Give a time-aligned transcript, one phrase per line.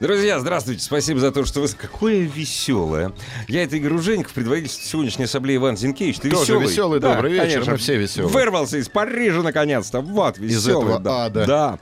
[0.00, 0.82] Друзья, здравствуйте.
[0.82, 1.68] Спасибо за то, что вы...
[1.68, 3.12] Какое веселое.
[3.46, 6.18] Я это Игорь Ужеников, предводитель сегодняшней ассамблеи Иван Зинкевич.
[6.18, 6.66] Ты Тоже веселый?
[6.66, 7.72] веселый, Да, добрый вечер, конечно.
[7.72, 8.32] мы все веселые.
[8.32, 10.00] Вырвался из Парижа, наконец-то.
[10.00, 10.86] Вот, веселый.
[10.86, 11.24] этого да.
[11.26, 11.46] ада.
[11.46, 11.78] Да.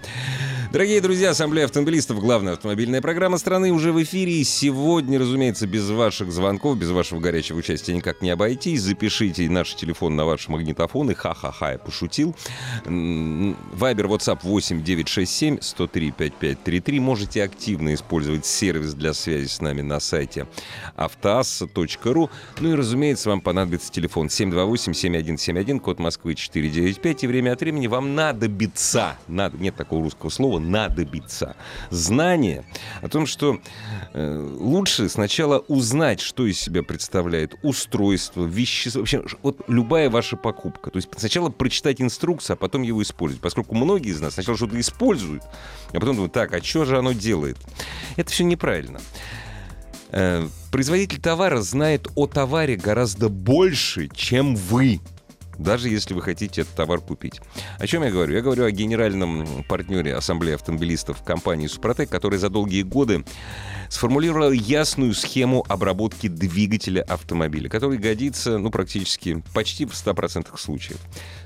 [0.73, 4.33] Дорогие друзья, Ассамблея автомобилистов, главная автомобильная программа страны уже в эфире.
[4.41, 8.81] И сегодня, разумеется, без ваших звонков, без вашего горячего участия никак не обойтись.
[8.81, 12.35] Запишите наш телефон на ваш магнитофон и ха-ха-ха, я пошутил.
[12.87, 17.01] Вайбер, WhatsApp 8 967 103 5533.
[17.01, 20.47] Можете активно использовать сервис для связи с нами на сайте
[20.97, 22.31] автоасса.ру.
[22.61, 27.25] Ну и, разумеется, вам понадобится телефон 728-7171, код Москвы 495.
[27.25, 31.57] И время от времени вам надобится, надо, нет такого русского слова, надобится,
[31.91, 32.65] знание
[33.01, 33.61] о том, что
[34.13, 40.91] э, лучше сначала узнать, что из себя представляет устройство, вещество, вообще вот любая ваша покупка.
[40.91, 43.43] То есть сначала прочитать инструкцию, а потом его использовать.
[43.43, 45.43] Поскольку многие из нас сначала что-то используют,
[45.91, 47.59] а потом думают, так, а что же оно делает?
[48.17, 49.01] Это все неправильно.
[50.11, 55.01] Э, Производитель товара знает о товаре гораздо больше, чем вы.
[55.59, 57.41] Даже если вы хотите этот товар купить.
[57.79, 58.35] О чем я говорю?
[58.35, 63.25] Я говорю о генеральном партнере Ассамблеи автомобилистов компании «Супротек», которая за долгие годы
[63.89, 70.99] сформулировала ясную схему обработки двигателя автомобиля, который годится ну, практически почти в 100% случаев.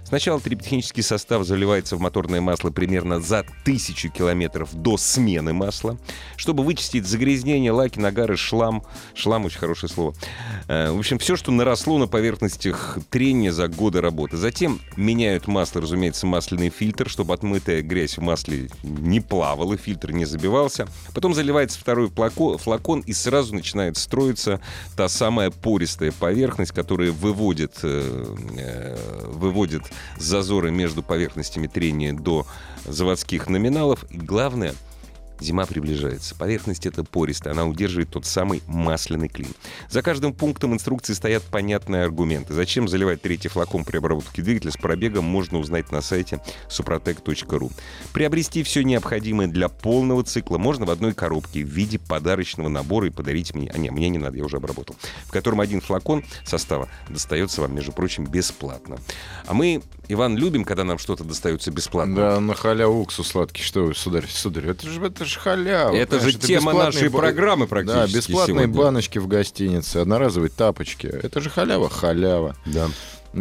[0.07, 5.98] Сначала триботехнический состав заливается в моторное масло примерно за тысячу километров до смены масла,
[6.37, 8.85] чтобы вычистить загрязнение, лаки, нагары, шлам.
[9.15, 10.15] Шлам очень хорошее слово.
[10.69, 14.36] Э, В общем, все, что наросло на поверхностях трения за годы работы.
[14.36, 20.25] Затем меняют масло, разумеется, масляный фильтр, чтобы отмытая грязь в масле не плавала, фильтр не
[20.25, 20.86] забивался.
[21.14, 24.61] Потом заливается второй флако- флакон, и сразу начинает строиться
[24.97, 28.97] та самая пористая поверхность, которая выводит, э, э,
[29.33, 29.83] выводит
[30.17, 32.46] зазоры между поверхностями трения до
[32.84, 34.05] заводских номиналов.
[34.11, 34.74] И главное,
[35.41, 36.35] Зима приближается.
[36.35, 39.52] Поверхность эта пористая, она удерживает тот самый масляный клин.
[39.91, 42.55] За каждым пунктом инструкции стоят понятные аргументы.
[42.55, 47.73] Зачем заливать третий флакон при обработке двигателя с пробегом, можно узнать на сайте suprotec.ru.
[48.13, 53.11] Приобрести все необходимое для полного цикла можно в одной коробке в виде подарочного набора и
[53.11, 53.70] подарить мне.
[53.73, 54.97] А не, мне не надо, я уже обработал.
[55.24, 58.98] В котором один флакон состава достается вам, между прочим, бесплатно.
[59.47, 62.14] А мы, Иван, любим, когда нам что-то достается бесплатно.
[62.17, 63.62] Да, на халяву уксус сладкий.
[63.62, 65.94] Что вы, сударь, сударь, это же, это же халява.
[65.94, 68.74] Это же понимаешь, тема нашей программы практически Да, бесплатные сегодня.
[68.83, 71.06] баночки в гостинице, одноразовые тапочки.
[71.06, 72.56] Это же халява, халява.
[72.67, 72.89] Да.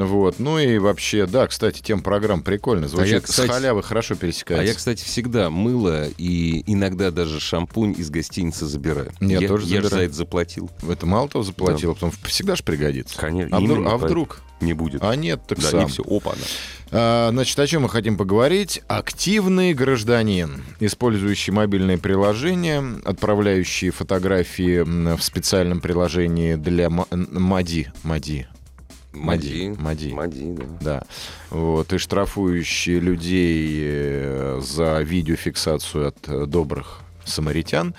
[0.03, 0.39] Вот.
[0.39, 2.87] Ну и вообще, да, кстати, тем программ прикольно.
[2.87, 4.63] Звучит я, кстати- с халявы хорошо пересекается.
[4.63, 9.11] А я, кстати, всегда мыло и иногда даже шампунь из гостиницы забираю.
[9.21, 10.07] Я я тоже я ж за забираю.
[10.07, 10.69] это заплатил.
[10.87, 13.17] Это мало того заплатил, а потом всегда же пригодится.
[13.17, 13.55] Конечно.
[13.55, 14.41] А, вдруг, а вдруг?
[14.61, 15.03] Не будет.
[15.03, 15.85] А нет, так да, сам.
[15.85, 16.03] и все.
[16.03, 16.41] Опа, она.
[16.91, 18.81] А, Значит, о чем мы хотим поговорить?
[18.87, 24.81] Активный гражданин, использующий мобильные приложения, отправляющий фотографии
[25.15, 27.91] в специальном приложении для МАДИ.
[28.03, 28.47] МАДИ.
[29.15, 29.73] Мади.
[29.77, 30.13] Мади.
[30.13, 30.65] Мади, да.
[30.81, 31.03] Да.
[31.49, 37.95] Вот, и штрафующие людей э, за видеофиксацию от э, добрых самаритян.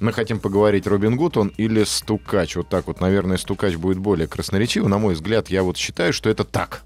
[0.00, 2.56] Мы хотим поговорить, Робин Гуд он или Стукач.
[2.56, 4.86] Вот так вот, наверное, Стукач будет более красноречив.
[4.86, 6.82] На мой взгляд, я вот считаю, что это так.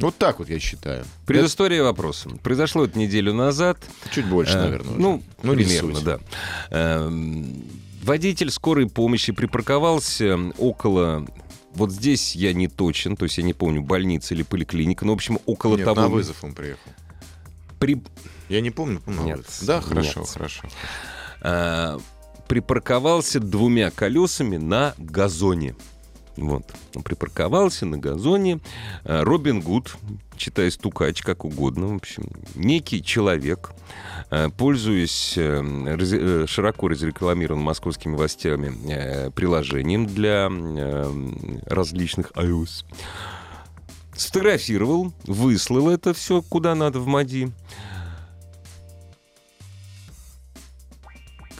[0.00, 1.04] Вот так вот я считаю.
[1.26, 2.30] Предыстория вопроса.
[2.42, 3.78] Произошло это неделю назад.
[4.12, 4.90] Чуть больше, Э, наверное.
[4.92, 5.00] уже.
[5.00, 6.04] Ну, Ну, примерно, суть.
[6.04, 6.18] да.
[6.70, 7.64] Эм,
[8.04, 11.26] Водитель скорой помощи припарковался около...
[11.74, 15.16] Вот здесь я не точен, то есть я не помню, больница или поликлиника, но, в
[15.16, 16.00] общем, около Нет, того...
[16.02, 16.90] на вызов он приехал.
[17.78, 18.02] При...
[18.48, 19.22] Я не помню, помню.
[19.22, 19.46] Нет.
[19.62, 20.28] Да, хорошо, нет.
[20.28, 20.68] хорошо.
[21.42, 21.98] э,
[22.48, 25.76] припарковался двумя колесами на газоне.
[26.38, 26.72] Вот.
[26.94, 28.60] Он припарковался на газоне.
[29.04, 29.96] Э, Робин Гуд,
[30.36, 33.72] читай стукач, как угодно, в общем, некий человек,
[34.30, 40.50] э, пользуясь э, широко разрекламированным московскими властями приложением для
[41.66, 42.84] различных iOS,
[44.14, 47.52] сфотографировал, выслал это все куда надо в МАДИ.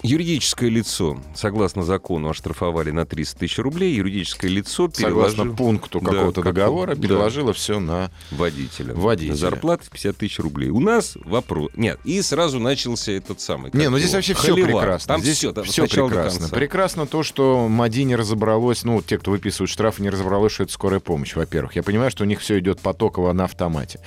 [0.03, 3.95] Юридическое лицо, согласно закону, оштрафовали на 300 тысяч рублей.
[3.95, 7.03] Юридическое лицо Согласно переложило пункту Да, какого-то как- договора, да.
[7.03, 8.11] переложило все на...
[8.31, 8.95] водителя.
[8.95, 9.35] Водителя.
[9.35, 10.71] Зарплата 50 тысяч рублей.
[10.71, 11.71] У нас вопрос...
[11.77, 13.71] Нет, и сразу начался этот самый...
[13.75, 15.15] Не, ну здесь вообще все прекрасно.
[15.15, 16.49] Там здесь все, там все прекрасно.
[16.49, 20.73] Прекрасно то, что МАДИ не разобралось, ну, те, кто выписывают штрафы, не разобралось, что это
[20.73, 21.77] скорая помощь, во-первых.
[21.77, 24.01] Я понимаю, что у них все идет потоково на автомате.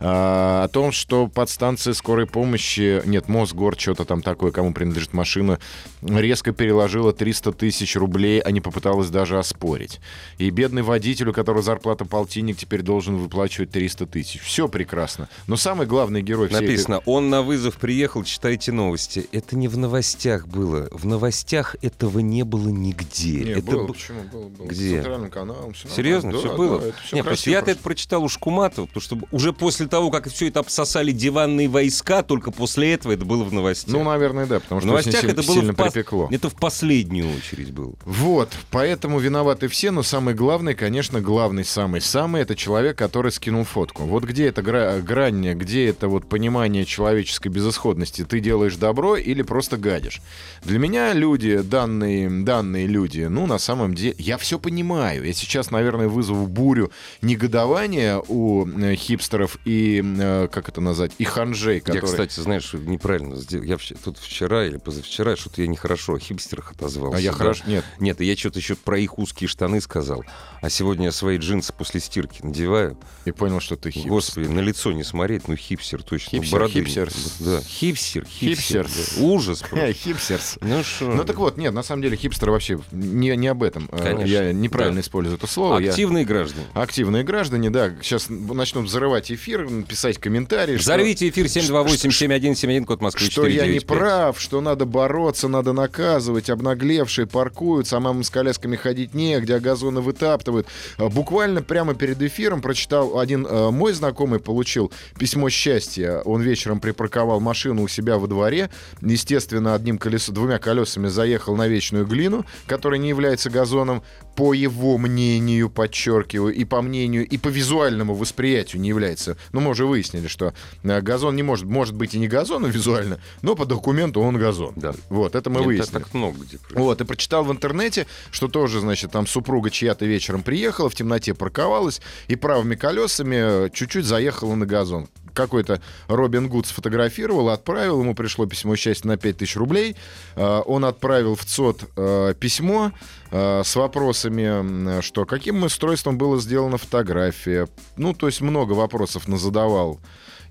[0.00, 5.43] А, о том, что подстанции скорой помощи, нет, Мосгор, что-то там такое, кому принадлежит машина,
[5.44, 5.58] режима
[6.06, 10.00] резко переложила 300 тысяч рублей, а не попыталась даже оспорить.
[10.38, 14.40] И бедный водитель, у которого зарплата полтинник, теперь должен выплачивать 300 тысяч.
[14.40, 15.28] Все прекрасно.
[15.46, 19.26] Но самый главный герой всей этой- Написано, он на вызов приехал, читайте новости.
[19.32, 20.88] Это не в новостях было.
[20.90, 23.44] В новостях этого не было нигде.
[23.44, 24.66] Не, это было, б- почему было, было.
[24.66, 24.96] Где?
[24.96, 25.72] Центральным каналом.
[25.74, 26.38] всё Серьезно, нормально.
[26.40, 26.80] все Да, было?
[26.80, 30.28] да, всё Не, просто я-то это прочитал у Шкуматова, потому что уже после того, как
[30.28, 33.94] все это обсосали диванные войска, только после этого это было в новостях.
[33.94, 36.28] Ну, наверное, да, потому в что очень новостях это было в припекло.
[36.30, 37.94] Это в последнюю очередь было.
[38.04, 44.04] Вот, поэтому виноваты все, но самый главный, конечно, главный, самый-самый, это человек, который скинул фотку.
[44.04, 48.24] Вот где эта гра- грань, где это вот понимание человеческой безысходности?
[48.24, 50.20] Ты делаешь добро или просто гадишь?
[50.64, 55.24] Для меня люди, данные, данные люди, ну, на самом деле, я все понимаю.
[55.24, 56.90] Я сейчас, наверное, вызову бурю
[57.22, 62.06] негодования у э, хипстеров и, э, как это назвать, и ханжей, Я, которые...
[62.06, 63.64] кстати, знаешь, неправильно сделал.
[63.64, 67.18] Я тут вчера или позавчера что-то я нехорошо о хипстерах отозвался.
[67.18, 67.36] А я да.
[67.36, 67.64] хорошо...
[67.66, 70.24] Нет, Нет, я что-то еще про их узкие штаны сказал.
[70.62, 72.96] А сегодня я свои джинсы после стирки надеваю.
[73.26, 74.10] и понял, что ты хипстер.
[74.10, 76.30] Господи, на лицо не смотреть, ну хипстер точно.
[76.38, 77.10] Хипстер, бороды хипстер.
[77.40, 78.86] Да, хипстер, хипстер.
[78.88, 79.16] Хипстер.
[79.18, 79.22] да.
[79.24, 79.92] Ужас просто.
[79.92, 80.58] Хипстерс.
[80.62, 81.04] Ну что?
[81.06, 83.88] Ну так вот, нет, на самом деле хипстеры вообще не, не об этом.
[83.92, 85.00] Э, Конечно, Я неправильно да.
[85.02, 85.78] использую это слово.
[85.80, 86.66] Я- Активные граждане.
[86.72, 90.76] Активные граждане, да, сейчас начнут взрывать эфир, писать комментарии.
[90.76, 93.86] что- Взорвите эфир 728-7171, код Москвы что я не 495.
[93.98, 99.60] прав, что надо бороться, надо наказывать, обнаглевшие паркуются, а мамам с колясками ходить негде, а
[99.60, 100.66] газоны вытаптывают.
[100.98, 106.20] А, Буквально прямо перед эфиром прочитал один э, мой знакомый, получил письмо счастья.
[106.24, 111.68] Он вечером припарковал машину у себя во дворе, естественно, одним колесом, двумя колесами заехал на
[111.68, 114.02] вечную глину, которая не является газоном,
[114.34, 119.36] по его мнению, подчеркиваю, и по мнению, и по визуальному восприятию не является.
[119.52, 123.20] Ну, мы уже выяснили, что э, газон не может, может быть и не газоном визуально,
[123.42, 124.72] но по документу он газон.
[124.76, 124.94] Да.
[125.08, 126.02] Вот, это мы Нет, выяснили.
[126.02, 126.58] так много где.
[126.70, 131.34] Вот, и прочитал в интернете, что тоже, значит, там супруга чья-то вечером приехала, в темноте
[131.34, 135.08] парковалась и правыми колесами э, чуть-чуть заехала на газон.
[135.32, 139.96] Какой-то Робин Гуд сфотографировал, отправил, ему пришло письмо счастья на 5000 рублей.
[140.36, 142.92] Э, Он отправил в ЦОД э, письмо
[143.30, 147.66] с вопросами, что каким устройством была сделана фотография.
[147.96, 149.98] Ну, то есть много вопросов назадавал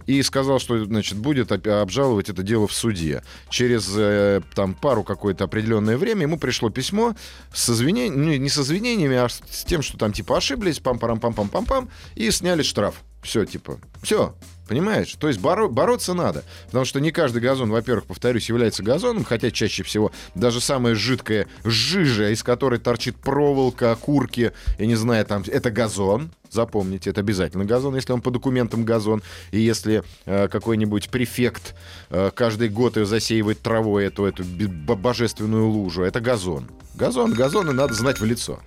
[0.05, 3.23] и сказал, что значит, будет обжаловать это дело в суде.
[3.49, 7.15] Через э, там, пару какое-то определенное время ему пришло письмо
[7.53, 12.31] с извинениями, ну, не с извинениями, а с тем, что там типа ошиблись, пам-парам-пам-пам-пам-пам, и
[12.31, 12.95] сняли штраф.
[13.21, 14.35] Все, типа, все.
[14.67, 15.13] Понимаешь?
[15.19, 16.43] То есть боро- бороться надо.
[16.67, 21.47] Потому что не каждый газон, во-первых, повторюсь, является газоном, хотя чаще всего даже самая жидкая
[21.65, 26.31] жижа, из которой торчит проволока, окурки, я не знаю, там, это газон.
[26.53, 29.23] Запомните, это обязательно газон, если он по документам газон.
[29.51, 31.75] И если э, какой-нибудь префект
[32.09, 36.69] э, каждый год ее засеивает травой, эту, эту божественную лужу, это газон.
[36.93, 38.59] Газон, газон, и надо знать в лицо.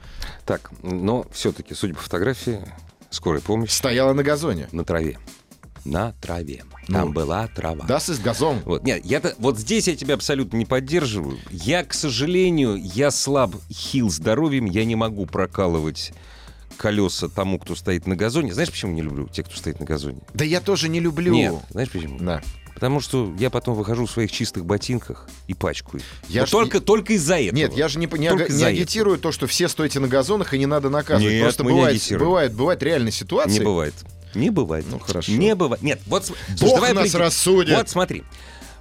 [0.44, 2.60] Так, но все-таки, судя по фотографии,
[3.10, 4.68] скорая помощь Стояла на газоне.
[4.72, 5.18] на траве.
[5.84, 6.64] На траве.
[6.88, 7.86] Ну, Там была трава.
[7.86, 8.60] Das ist газон.
[8.64, 11.38] Вот, нет, я вот здесь я тебя абсолютно не поддерживаю.
[11.50, 16.12] Я, к сожалению, я слаб хил здоровьем, я не могу прокалывать
[16.76, 18.52] колеса тому, кто стоит на газоне.
[18.54, 20.20] Знаешь, почему не люблю тех, кто стоит на газоне?
[20.34, 21.32] Да я тоже не люблю.
[21.32, 22.18] Нет, знаешь почему?
[22.18, 22.42] Да.
[22.74, 26.02] Потому что я потом выхожу в своих чистых ботинках и пачкаю.
[26.28, 27.56] Я ж- только, только из-за этого.
[27.56, 30.58] Нет, я же не, не, ага- не агитирую то, что все стойте на газонах и
[30.58, 31.32] не надо наказывать.
[31.32, 32.28] Нет, Просто мы не бывает, агитируем.
[32.28, 33.58] бывает, бывает реальные ситуации.
[33.58, 33.94] Не бывает.
[34.34, 34.84] Не бывает.
[34.90, 35.32] Ну, хорошо.
[35.32, 35.82] Не бывает.
[35.82, 36.30] Нет, вот...
[36.60, 37.74] Бог давай нас рассудит.
[37.74, 38.24] Вот смотри.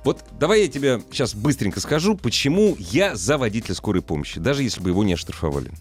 [0.06, 4.80] Вот давай я тебе сейчас быстренько скажу, почему я за водителя скорой помощи, даже если
[4.80, 5.72] бы его не оштрафовали.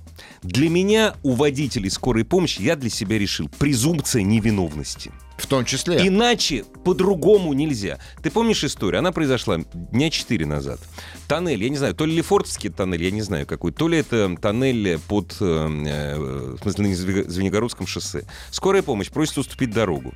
[0.43, 5.13] Для меня у водителей скорой помощи, я для себя решил, презумпция невиновности.
[5.37, 6.09] В том числе.
[6.09, 7.99] Иначе по-другому нельзя.
[8.23, 9.01] Ты помнишь историю?
[9.01, 10.81] Она произошла дня 4 назад.
[11.29, 14.35] Тоннель, я не знаю, то ли Лефортовский тоннель, я не знаю какой, то ли это
[14.41, 18.25] тоннель под, э, э, в смысле, на Зве- Звенигородском шоссе.
[18.51, 20.15] Скорая помощь просит уступить дорогу.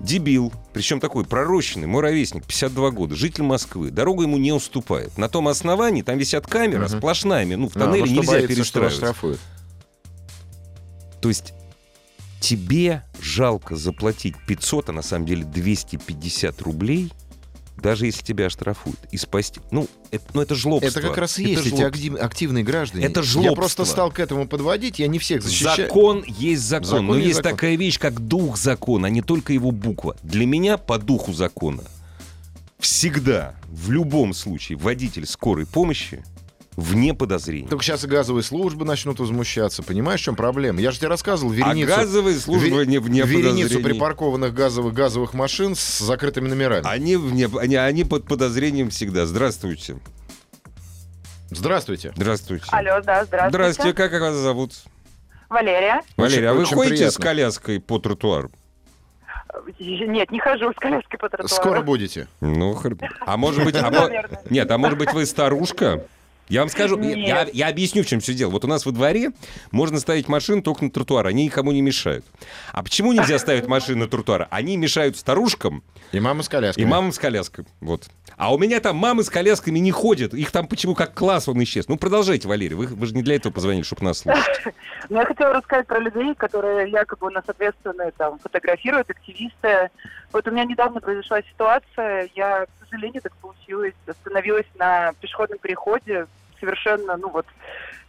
[0.00, 3.90] Дебил, причем такой пророщенный, мой ровесник, 52 года, житель Москвы.
[3.90, 5.18] Дорогу ему не уступает.
[5.18, 6.98] На том основании, там висят камеры, Мгм.
[6.98, 8.92] сплошная, ну, в А, тоннеле ну, что нельзя боится, что перестраивать.
[8.94, 9.40] оштрафуют.
[11.20, 11.52] То есть
[12.40, 17.12] тебе жалко заплатить 500, а на самом деле 250 рублей
[17.80, 19.60] даже если тебя оштрафуют, и спасти...
[19.70, 20.88] Ну, это, ну, это жлобство.
[20.88, 21.88] Это как раз и Это есть эти жлобство.
[21.88, 23.04] актив- активные граждане.
[23.06, 23.54] Это Я жлобство.
[23.54, 25.88] просто стал к этому подводить, я не всех защищаю.
[25.88, 27.52] Закон есть закон, Закон но есть есть закон.
[27.52, 30.16] такая вещь, как дух закона, а не только его буква.
[30.22, 31.82] Для меня по духу закона
[32.78, 36.22] всегда, в любом случае, водитель скорой помощи
[36.78, 37.66] вне подозрений.
[37.66, 39.82] Только сейчас и газовые службы начнут возмущаться.
[39.82, 40.80] Понимаешь, в чем проблема?
[40.80, 43.82] Я же тебе рассказывал вереницу, а газовые службы ве- не вне вереницу подозрений.
[43.84, 46.86] припаркованных газовых газовых машин с закрытыми номерами.
[46.86, 49.26] Они, вне, они, они под подозрением всегда.
[49.26, 49.96] Здравствуйте.
[51.50, 52.12] Здравствуйте.
[52.14, 52.66] Здравствуйте.
[52.70, 53.48] Алло, да, здравствуйте.
[53.48, 54.72] Здравствуйте, как вас зовут?
[55.48, 56.02] Валерия.
[56.16, 57.24] Валерия, а вы очень ходите с приятно.
[57.24, 58.50] коляской по тротуару?
[59.80, 61.48] Нет, не хожу с коляской по тротуару.
[61.48, 62.28] Скоро будете.
[62.40, 62.80] Ну,
[63.26, 63.74] а может быть...
[63.74, 64.10] а.
[64.48, 66.04] Нет, а может быть вы старушка?
[66.48, 68.50] Я вам скажу, я, я- объясню, в чем все дело.
[68.50, 69.30] Вот у нас во дворе
[69.70, 72.24] можно ставить машину только на тротуар, они никому не мешают.
[72.72, 74.48] А почему нельзя ставить машины на тротуар?
[74.50, 76.82] Они мешают старушкам И мама с коляской.
[76.82, 77.64] и мамам с коляской.
[77.80, 78.08] Вот.
[78.36, 80.32] А у меня там мамы с колясками не ходят.
[80.32, 81.88] Их там почему как класс он исчез.
[81.88, 82.76] Ну, продолжайте, Валерий.
[82.76, 84.44] Вы, вы же не для этого позвонили, чтобы нас слушать.
[85.10, 89.90] Но я хотела рассказать про людей, которые якобы у нас ответственные, там, фотографируют, активисты.
[90.32, 96.26] Вот у меня недавно произошла ситуация, я, сожалению, так получилось, остановилась на пешеходном переходе
[96.60, 97.46] совершенно, ну вот,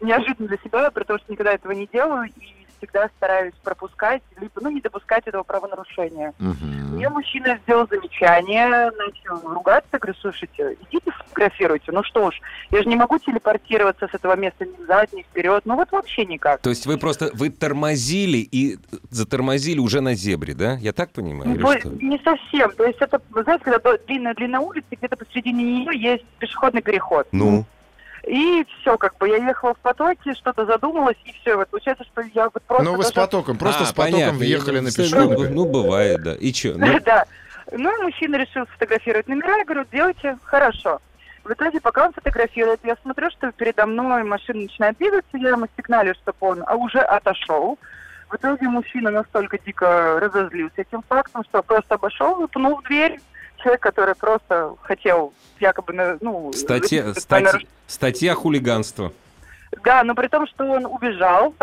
[0.01, 4.53] неожиданно для себя, при том, что никогда этого не делаю, и всегда стараюсь пропускать, либо,
[4.61, 6.33] ну, не допускать этого правонарушения.
[6.39, 6.95] Мгм.
[6.95, 11.91] Мне мужчина сделал замечание, начал ругаться, говорю, слушайте, идите фотографируйте.
[11.91, 15.61] Ну что ж, я же не могу телепортироваться с этого места ни взад, ни вперед.
[15.65, 16.61] Ну вот вообще никак.
[16.61, 18.77] То есть вы просто, вы тормозили и
[19.09, 20.73] затормозили уже на зебре, да?
[20.77, 21.51] Я так понимаю?
[21.51, 21.89] или Ну, что?
[21.89, 22.71] не совсем.
[22.71, 27.27] То есть это, знаете, когда длинная-длинная улица, где-то посредине нее есть пешеходный переход.
[27.31, 27.65] Ну,
[28.29, 31.55] И все, как бы я ехала в потоке, что-то задумалась, и все.
[31.55, 32.83] Вот получается, что я вот просто...
[32.85, 34.37] Ну вы с даже- потоком, просто А, с потоком понятно.
[34.37, 36.35] въехали на Ну, пешеходный Ну, ну, бывает, да.
[36.35, 36.77] И что?
[36.77, 37.25] Ну, Да.
[37.71, 39.57] Ну, и мужчина решил сфотографировать номера.
[39.57, 41.01] Я говорю, делайте, хорошо.
[41.43, 45.65] В итоге, пока он фотографирует, я смотрю, что передо мной машина начинает двигаться, я ему
[45.75, 47.79] сигналю, чтобы он а, уже отошел.
[48.29, 53.19] В итоге мужчина настолько дико разозлился этим фактом, что просто обошел и пнул в дверь.
[53.61, 56.51] Человек, который просто хотел якобы, ну...
[56.53, 59.11] статья, статья, статья хулиганства.
[59.83, 61.53] Да, но при том, что он убежал,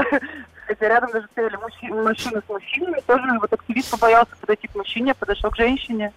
[0.67, 5.15] хотя рядом даже стояли мужчи- машины с мужчинами, тоже вот активист побоялся подойти к мужчине,
[5.15, 6.13] подошел к женщине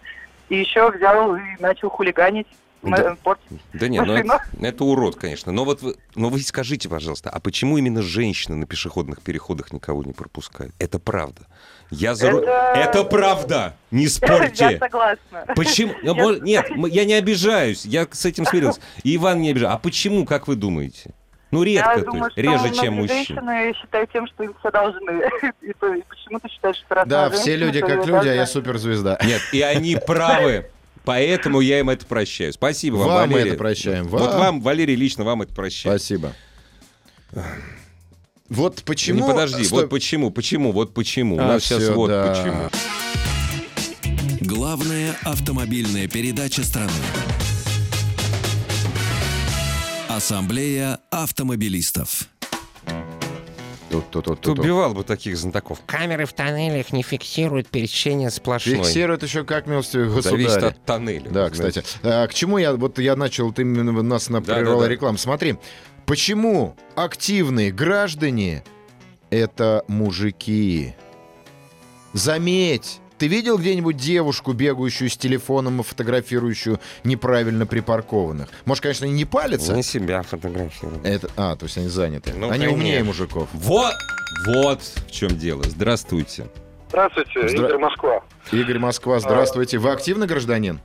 [0.49, 2.47] и еще взял и начал хулиганить,
[2.81, 3.15] Да.
[3.23, 3.61] портить.
[3.73, 5.51] Да нет, ну это, это урод, конечно.
[5.51, 10.03] Но вот вы, но вы скажите, пожалуйста, а почему именно женщины на пешеходных переходах никого
[10.03, 10.73] не пропускают?
[10.79, 11.41] Это правда.
[11.91, 12.27] Я за...
[12.27, 13.75] Это- Это правда!
[13.91, 14.77] Не Я спорьте!
[14.79, 15.45] согласна.
[15.55, 15.93] Почему?
[16.03, 18.79] Я- Нет, я не обижаюсь, я с этим смирился.
[19.03, 19.75] И Иван не обижается.
[19.75, 21.11] А почему, как вы думаете?
[21.51, 23.15] Ну, редко, Я то думаю, есть, что реже, чем мужчин.
[23.25, 25.09] женщины считают тем, что им все должны.
[25.63, 26.03] И, то- и
[26.59, 29.17] что раз Да, все люди как люди, а я суперзвезда.
[29.25, 30.69] Нет, и они правы.
[31.05, 32.53] Поэтому я им это прощаю.
[32.53, 33.49] Спасибо вам, Вам Валерий.
[33.49, 34.07] это прощаем.
[34.09, 34.39] Вот Вам.
[34.39, 35.97] вам, Валерий, лично вам это прощаю.
[35.97, 36.33] Спасибо.
[38.49, 39.21] Вот почему...
[39.21, 39.81] Не, подожди, Стой.
[39.81, 41.35] вот почему, почему, вот почему.
[41.37, 42.33] У А, нас сейчас всё, вот да.
[42.33, 42.69] почему.
[44.41, 46.91] Главная автомобильная передача страны.
[50.07, 52.23] Ассамблея автомобилистов.
[53.91, 54.59] Тут-тут-тут-тут.
[54.59, 55.79] Убивал бы таких знатоков.
[55.87, 58.77] Камеры в тоннелях не фиксируют пересечение сплошной.
[58.77, 60.71] Фиксирует еще как милостивый Зависит государь.
[60.71, 61.29] от тоннеля.
[61.29, 61.83] Да, кстати.
[62.03, 64.93] А, к чему я, вот я начал, ты именно нас на Да, прервала да, да.
[64.93, 65.17] рекламу.
[65.17, 65.57] Смотри,
[66.09, 68.63] почему активные граждане
[69.29, 70.95] это мужики?
[72.13, 78.49] Заметь, ты видел где-нибудь девушку, бегающую с телефоном и фотографирующую неправильно припаркованных?
[78.65, 79.75] Может, конечно, они не палятся?
[79.75, 80.99] Не себя фотографировал.
[81.03, 82.33] Это, а, то есть они заняты.
[82.33, 82.73] Ну, они конечно.
[82.73, 83.47] умнее мужиков.
[83.53, 83.93] Вот,
[84.47, 85.61] вот в чем дело.
[85.63, 86.47] Здравствуйте.
[86.89, 88.23] Здравствуйте, Здра- Игорь Москва.
[88.51, 89.77] Игорь Москва, здравствуйте.
[89.77, 90.79] Вы активный гражданин?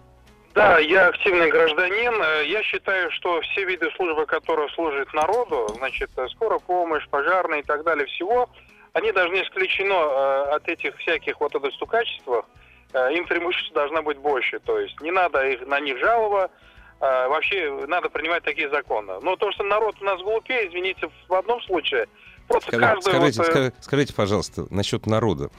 [0.55, 2.13] Да, я активный гражданин.
[2.23, 7.61] Э, Я считаю, что все виды службы, которые служат народу, значит, э, скорая помощь, пожарные
[7.61, 8.49] и так далее, всего,
[8.93, 12.45] они должны исключено э, от этих всяких вот это стукачествах.
[12.93, 14.61] Э, Им преимущество должно быть больше.
[14.61, 16.51] То есть не надо их, на них жалоба.
[17.01, 19.15] Вообще надо принимать такие законы.
[19.21, 22.07] Но то, что народ у нас глупее, извините, в одном случае,
[22.49, 23.11] просто Скажи- каждый...
[23.11, 25.51] скажите, вот, э, ска- скажите, пожалуйста, насчет народа.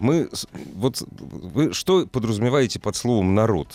[0.00, 0.28] Мы,
[0.74, 3.68] вот, вы что подразумеваете под словом народ?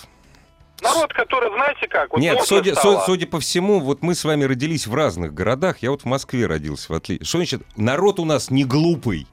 [0.83, 2.99] Народ, который, знаете как, вот Нет, судя, стало.
[2.99, 5.77] су- судя по всему, вот мы с вами родились в разных городах.
[5.81, 7.25] Я вот в Москве родился, в отличие.
[7.25, 9.27] Что значит, народ у нас не глупый,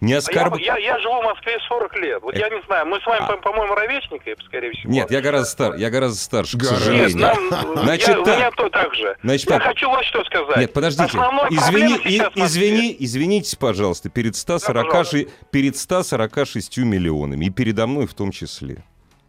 [0.00, 0.58] не А Я, оскорб...
[0.58, 2.22] я, я живу в Москве 40 лет.
[2.22, 3.26] Вот Э, я не знаю, мы с вами, а.
[3.26, 4.92] по- по-моему, ровесники, скорее всего.
[4.92, 6.92] Нет, я гораздо стар, я гораздо старше, к Гораздо.
[6.92, 7.50] Нет, сожалению.
[7.50, 8.36] нам, Значит, я, у так.
[8.36, 9.16] меня то так же.
[9.22, 9.68] Значит, я так.
[9.68, 10.56] хочу вот что сказать.
[10.58, 11.04] Нет, подождите.
[11.04, 15.16] Основной Извини, и- извини, извините, пожалуйста, перед 140, пожалуйста.
[15.16, 18.84] ши- перед 146 миллионами, и передо мной в том числе.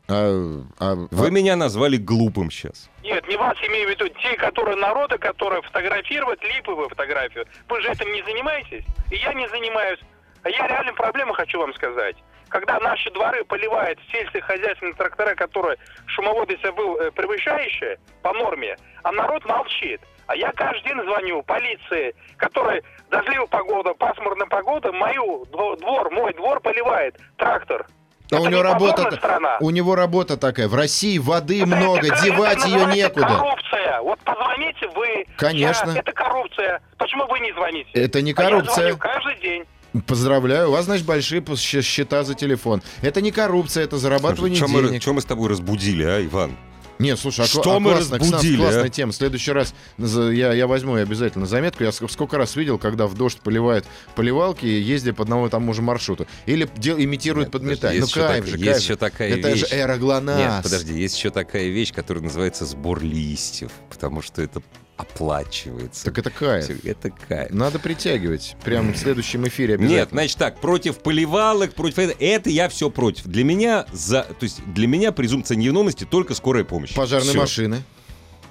[0.07, 2.89] А, а- Вы а- меня назвали глупым сейчас.
[3.03, 7.45] Нет, не вас имею в виду, те, которые народа, которые фотографируют липовую фотографию.
[7.69, 10.00] Вы же этим не занимаетесь, и я не занимаюсь.
[10.43, 12.15] А я реально проблему хочу вам сказать.
[12.50, 19.43] Когда наши дворы поливают сельскохозяйственные трактора, которые шумовой был э, превышающие по норме, а народ
[19.45, 20.01] молчит.
[20.27, 26.33] А я каждый день звоню полиции, которая дождливая погода, пасмурная погода, мою дво- двор, мой
[26.33, 27.88] двор поливает трактор.
[28.32, 29.58] А у него не работа, страна?
[29.60, 30.67] у него работа такая.
[30.67, 33.27] В России воды Это- много, это- девать это ее некуда.
[33.27, 34.01] Коррупция.
[34.01, 35.25] Вот позвоните вы.
[35.38, 35.91] Конечно.
[35.91, 36.82] я- это коррупция.
[36.98, 37.89] Почему вы не звоните?
[37.94, 38.75] Это не А я коррупция.
[38.94, 39.63] звоню каждый день.
[40.08, 41.41] Поздравляю, у вас, значит, большие
[41.82, 42.82] счета за телефон.
[43.01, 45.01] Это не коррупция, это зарабатывание Чем мы, денег.
[45.01, 46.51] чё мы с тобой разбудили, а, Иван?
[46.97, 48.89] Нет, слушай, а, Что а мы классно, кстати, разбудили, классная а?
[48.89, 49.11] тема.
[49.11, 51.83] В следующий раз я, я возьму обязательно заметку.
[51.83, 53.85] Я ск- сколько раз видел, когда в дождь поливают
[54.15, 56.25] поливалки, ездя по одному и тому же маршруту.
[56.45, 57.99] Или дел, имитируют Нет, подметание.
[58.01, 58.93] Ну, кайф же, так- кайф есть же.
[58.93, 59.59] еще такая Это вещь.
[59.59, 60.37] же аэроглонасс.
[60.39, 64.61] Нет, подожди, есть еще такая вещь, которая называется сбор листьев, потому что это
[64.97, 66.05] оплачивается.
[66.05, 66.65] Так это кайф.
[66.65, 67.51] Всё, Это кайф.
[67.51, 68.55] Надо притягивать.
[68.63, 69.99] Прямо в следующем эфире обязательно.
[69.99, 73.25] Нет, значит так, против поливалок, против этого, это я все против.
[73.25, 76.93] Для меня, за, то есть для меня презумпция невиновности только скорая помощь.
[76.93, 77.39] Пожарные Всё.
[77.39, 77.83] машины.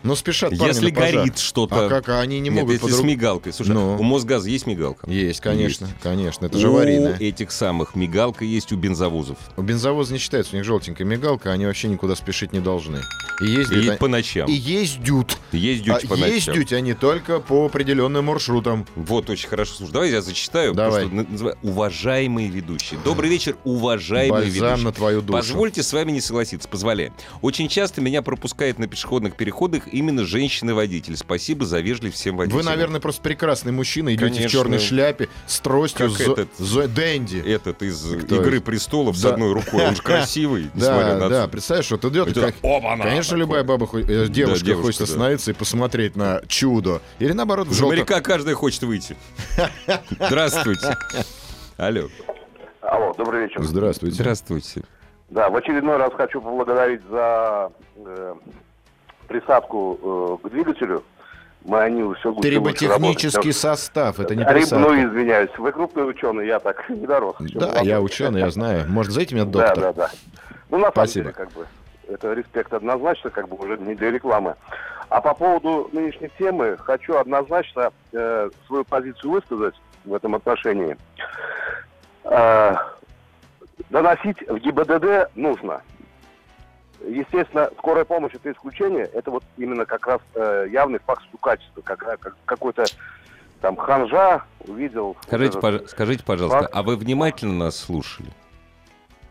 [0.04, 1.87] Но спешат парни Если горит что-то...
[1.87, 3.52] А как а они не Нет, могут если по-друг- с мигалкой.
[3.52, 3.96] Слушай, Ну.
[3.99, 5.11] у Мосгаза есть мигалка?
[5.11, 6.46] Есть, конечно, конечно.
[6.46, 7.16] Это у же аварийное.
[7.18, 9.38] этих самых мигалка есть у бензовозов.
[9.56, 13.00] У бензовоза не считается, у них желтенькая мигалка, они вообще никуда спешить не должны.
[13.40, 14.49] И ездят, И они- по ночам.
[14.49, 15.38] и ездят.
[15.52, 16.54] Ездят А по ночам.
[16.54, 18.87] ездят они только по определенным маршрутам.
[18.94, 19.75] Вот, очень хорошо.
[19.75, 20.75] Слушай, давай я зачитаю.
[20.75, 21.06] Давай.
[21.06, 23.00] Называю- Уважаемые ведущие.
[23.04, 24.84] Добрый вечер, уважаемые Бальзам ведущие.
[24.84, 25.32] на твою душу.
[25.38, 27.12] Позвольте с вами не согласиться, позволяю.
[27.42, 31.14] Очень часто меня пропускают на пешеходных переходах именно женщины-водители.
[31.14, 32.62] Спасибо за вежливость всем водителям.
[32.64, 34.48] Вы, наверное, просто прекрасный мужчина, идете Конечно.
[34.48, 37.38] в черной шляпе с тростью, Как зо- этот- зо- Дэнди.
[37.38, 38.66] Этот из Кто «Игры это?
[38.66, 39.30] престолов» с Да.
[39.30, 39.86] одной рукой.
[39.86, 42.60] Он же красивый, несмотря Да, на да, представляешь, вот идет, и Это как-!
[43.00, 45.04] Конечно, любая баба, э, девушка, девушка, хочет да.
[45.04, 47.00] остановиться и посмотреть на чудо.
[47.18, 49.16] Или наоборот, За желто- моряка каждая хочет выйти.
[50.20, 50.96] Здравствуйте.
[51.76, 52.08] Алло.
[52.80, 53.62] Алло, добрый вечер.
[53.62, 54.16] Здравствуйте.
[54.16, 54.82] Здравствуйте.
[55.30, 58.34] Да, в очередной раз хочу поблагодарить за э,
[59.26, 61.02] присадку э, к двигателю.
[61.64, 63.56] Мы они все лучше лучше Триботехнический работают.
[63.56, 64.78] состав, это не Риб- присадка.
[64.78, 67.37] Ну, извиняюсь, вы крупный ученый, я так не дорос.
[67.39, 68.84] Да, я ученый, я знаю.
[68.89, 69.78] Может, зовите меня Да, доктор?
[69.78, 70.10] да, да.
[70.71, 71.25] Ну, на самом Спасибо.
[71.25, 71.67] деле, как бы,
[72.08, 74.56] это респект однозначно, как бы уже не для рекламы.
[75.08, 80.97] А по поводу нынешней темы хочу однозначно э, свою позицию высказать в этом отношении.
[82.25, 82.75] Э,
[83.91, 85.80] доносить в ГИБДД нужно.
[87.08, 91.99] Естественно, скорая помощь это исключение, это вот именно как раз э, явный факт стукачества, как,
[91.99, 92.84] как- какой-то
[93.60, 95.17] там ханжа увидел.
[95.23, 96.71] Скажите, вот этот- пож- скажите, пожалуйста, факт.
[96.75, 98.28] а вы внимательно нас слушали?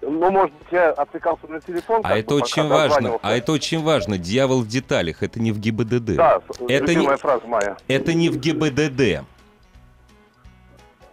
[0.01, 2.01] Ну, может быть, я отвлекался на телефон.
[2.03, 3.19] А это бы, очень важно.
[3.21, 4.17] А это очень важно.
[4.17, 5.23] Дьявол в деталях.
[5.23, 6.15] Это не в ГИБДД.
[6.15, 7.77] Да, Это не- фраза моя.
[7.87, 9.23] Это не в ГИБДД.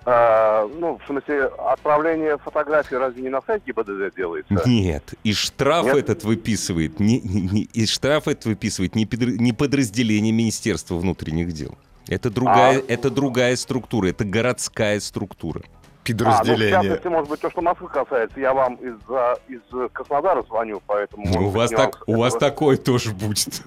[0.06, 4.62] А, ну, в смысле, отправление фотографий разве не на сайт ГИБДД делается?
[4.66, 5.14] Нет.
[5.24, 5.96] И штраф Нет?
[5.96, 6.98] этот выписывает.
[7.00, 11.76] Не, не- и штраф этот выписывает не, не подразделение Министерства внутренних дел.
[12.08, 12.82] Это другая, А.
[12.88, 14.08] это другая структура.
[14.08, 15.62] Это городская структура.
[16.02, 16.70] А, ну, в Подразделение.
[16.70, 19.60] частности, может быть, то, что Москвы касается, я вам из, а, из
[19.92, 21.26] Краснодара звоню, поэтому...
[21.26, 23.62] может у вас, так, у вас такое тоже будет.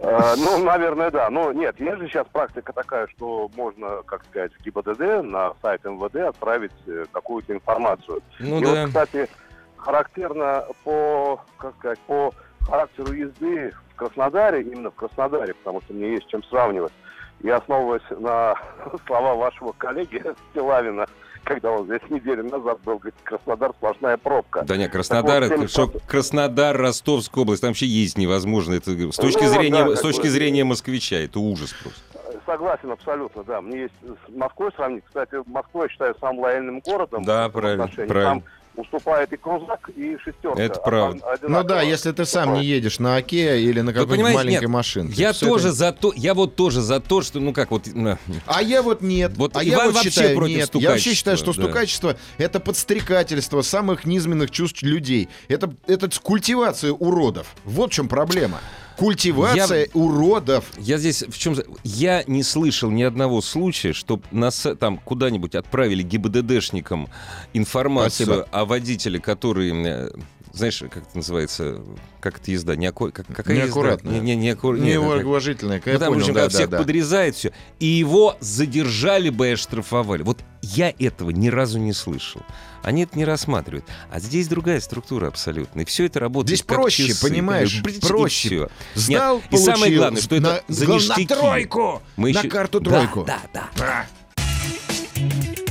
[0.00, 1.28] Э, ну, наверное, да.
[1.30, 5.84] Но нет, есть же сейчас практика такая, что можно, как сказать, в ГИБДД на сайт
[5.84, 8.22] МВД отправить э, какую-то информацию.
[8.38, 8.70] Ну И да.
[8.70, 9.28] вот, кстати,
[9.76, 16.12] характерно по, как сказать, по характеру езды в Краснодаре, именно в Краснодаре, потому что мне
[16.12, 16.92] есть чем сравнивать.
[17.40, 18.54] И основываясь на
[19.06, 21.06] слова вашего коллеги Стилавина,
[21.46, 24.62] когда он здесь неделю назад был, говорит, Краснодар сплошная пробка.
[24.62, 26.02] Да не, Краснодар, Так вот, это, что 70%.
[26.06, 28.74] Краснодар, Ростовская область, там вообще есть невозможно.
[28.74, 30.28] Это, с точки, Ну, зрения, да, с точки бы.
[30.28, 32.00] зрения москвича, это ужас просто.
[32.44, 33.60] Согласен абсолютно, да.
[33.60, 35.04] Мне есть с Москвой сравнить.
[35.06, 37.24] Кстати, Москву я считаю самым лояльным городом.
[37.24, 38.08] Да, правильно, отношении.
[38.08, 38.34] правильно.
[38.40, 38.44] Там
[38.76, 40.60] уступает и крузак, и шестерка.
[40.60, 41.24] Это правда.
[41.24, 44.60] Од- Ну да, одинаково если ты сам не едешь на Оке или на какой-нибудь маленькой
[44.62, 45.14] нет, машинке.
[45.14, 48.18] Я тоже это- за то, я вот тоже за то, что, ну как вот, на,
[48.46, 49.32] А я вот нет.
[49.36, 50.74] Вот а я Иван вот вообще считаю, против нет.
[50.74, 51.62] Я вообще считаю, что да.
[51.62, 55.28] стукачество это подстрекательство самых низменных чувств людей.
[55.48, 57.54] Это, это культивация уродов.
[57.64, 58.60] Вот в чем проблема.
[58.96, 60.64] Культивация уродов.
[60.78, 61.56] Я здесь в чем...
[61.84, 67.08] Я не слышал ни одного случая, чтобы нас там куда-нибудь отправили ГИБДДшникам
[67.52, 68.48] информацию Спасибо.
[68.50, 70.10] о водителе, который э,
[70.56, 71.80] знаешь, как это называется,
[72.20, 73.10] как это езда, Неаку...
[73.12, 74.14] как, какая Неаккуратная.
[74.14, 74.24] езда?
[74.24, 77.52] Не, не, неаккур- не, ну, ну, там, в общем, когда всех подрезает все.
[77.78, 80.22] И его задержали бы и оштрафовали.
[80.22, 82.40] Вот я этого ни разу не слышал.
[82.82, 83.84] Они это не рассматривают.
[84.10, 85.80] А здесь другая структура абсолютно.
[85.80, 87.28] И все это работает Здесь как проще, часы.
[87.28, 88.48] понимаешь, Брич, и проще.
[88.48, 88.68] всё.
[88.94, 89.98] Сдал, Нет, и самое получил.
[89.98, 91.34] главное, что это на, за главное, ништяки.
[91.34, 92.02] На тройку!
[92.16, 93.24] Мы на еще- карту Да, тройку.
[93.24, 94.06] Да, да.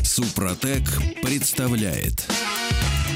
[0.04, 0.84] Супротек
[1.24, 2.26] представляет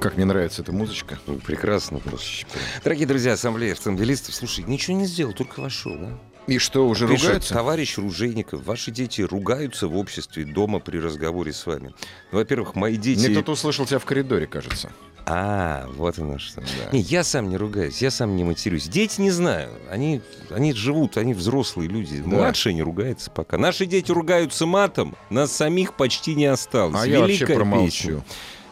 [0.00, 1.18] Как мне нравится эта музычка.
[1.26, 2.46] Ну, Прекрасно просто.
[2.82, 6.18] Дорогие друзья, ассамблея автомобилистов, слушай, ничего не сделал, только вошел, да?
[6.46, 7.54] И что, уже Пишет, ругаются?
[7.54, 11.94] Товарищ Ружейников, ваши дети ругаются в обществе дома при разговоре с вами.
[12.32, 13.26] Ну, во-первых, мои дети...
[13.26, 14.90] Мне кто-то услышал тебя в коридоре, кажется.
[15.26, 16.62] А, вот оно что.
[16.62, 16.90] Да.
[16.92, 18.88] Не, я сам не ругаюсь, я сам не матерюсь.
[18.88, 22.20] Дети не знаю, они, они живут, они взрослые люди.
[22.20, 22.26] Да.
[22.26, 23.58] Младшие не ругаются пока.
[23.58, 27.02] Наши дети ругаются матом, нас самих почти не осталось.
[27.02, 28.08] А я вообще Великая промолчу.
[28.08, 28.24] песня.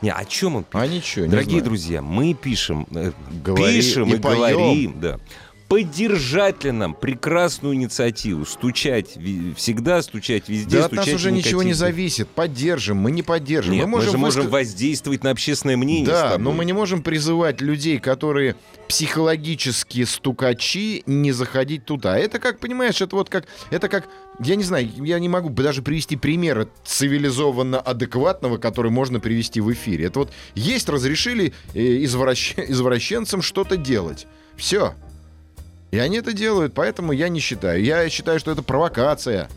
[0.02, 0.82] Не, о чем он пишет?
[0.82, 1.64] А ничего, не Дорогие знаю.
[1.64, 4.38] друзья, мы пишем, э, Говори пишем и и, поем.
[4.56, 5.18] говорим, да.
[5.68, 8.46] Поддержать ли нам прекрасную инициативу?
[8.46, 9.18] Стучать
[9.56, 12.28] всегда, стучать везде, Да от стучать нас уже и ничего не зависит.
[12.28, 13.74] Поддержим, мы не поддержим.
[13.74, 16.06] Нет, мы можем, же можем выска- воздействовать на общественное мнение.
[16.06, 18.56] Да, но мы не можем призывать людей, которые
[18.88, 22.18] психологически стукачи, не заходить туда.
[22.18, 24.08] Это как, понимаешь, это вот как, это как,
[24.42, 29.70] я не знаю, я не могу даже привести примера цивилизованно адекватного, который можно привести в
[29.72, 30.06] эфире.
[30.06, 34.26] Это вот есть, разрешили э, извращ- извращенцам что-то делать.
[34.56, 34.94] Все.
[35.90, 37.82] И они это делают, поэтому я не считаю.
[37.82, 39.48] Я считаю, что это провокация.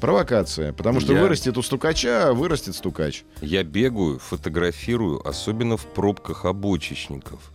[0.00, 0.72] Провокация.
[0.72, 3.24] Потому что Я- вырастет у стукача, вырастет стукач.
[3.40, 7.52] Я бегаю, фотографирую, особенно в пробках обочечников.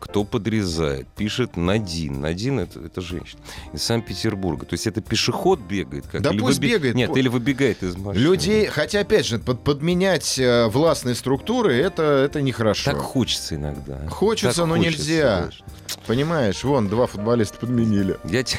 [0.00, 1.06] Кто подрезает?
[1.16, 2.20] Пишет Надин.
[2.20, 3.40] Надин это, это женщина
[3.72, 4.64] из Санкт-Петербурга.
[4.66, 6.06] То есть это пешеход бегает?
[6.10, 6.22] Как?
[6.22, 6.94] Да Или пусть выби- бегает.
[6.94, 8.22] Нет, или выбегает из машины.
[8.22, 12.90] Людей, хотя опять же, под- подменять э, властные структуры это, это нехорошо.
[12.92, 14.06] Так хочется иногда.
[14.08, 15.44] Хочется, Так но хочется, нельзя.
[15.46, 15.62] Саш.
[16.06, 18.16] Понимаешь, вон, два футболиста подменили.
[18.24, 18.58] Я, те-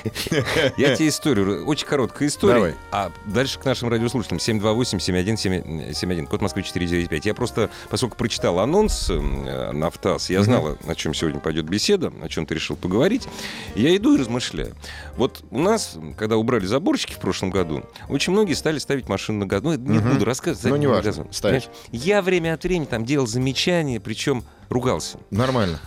[0.77, 2.54] я тебе историю, очень короткая история.
[2.54, 2.75] Давай.
[2.91, 7.25] А дальше к нашим радиослушателям 728-7171, код Москвы 495.
[7.25, 10.45] Я просто, поскольку прочитал анонс э, на ВТАС, я Мгм.
[10.45, 13.28] знал, о чем сегодня пойдет беседа, о чем ты решил поговорить.
[13.76, 14.76] Я иду и размышляю.
[15.17, 19.46] Вот у нас, когда убрали заборчики в прошлом году, очень многие стали ставить машины на
[19.48, 19.76] газон.
[19.84, 20.13] Ну, не Мгм.
[20.13, 20.70] буду рассказывать.
[20.70, 21.28] Ну, не важно, газон.
[21.32, 21.70] ставить.
[21.91, 25.17] Я время от времени там делал замечания, причем ругался.
[25.30, 25.80] Нормально.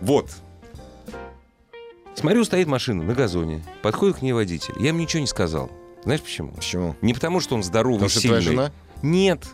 [0.00, 0.30] Вот.
[2.14, 3.62] Смотрю, стоит машина на газоне.
[3.82, 4.74] Подходит к ней водитель.
[4.80, 5.70] Я ему ничего не сказал.
[6.04, 6.50] Знаешь почему?
[6.52, 6.96] Почему?
[7.00, 8.40] Не потому, что он здоровый, Потому что сильный.
[8.42, 8.72] твоя жена?
[9.02, 9.46] Нет.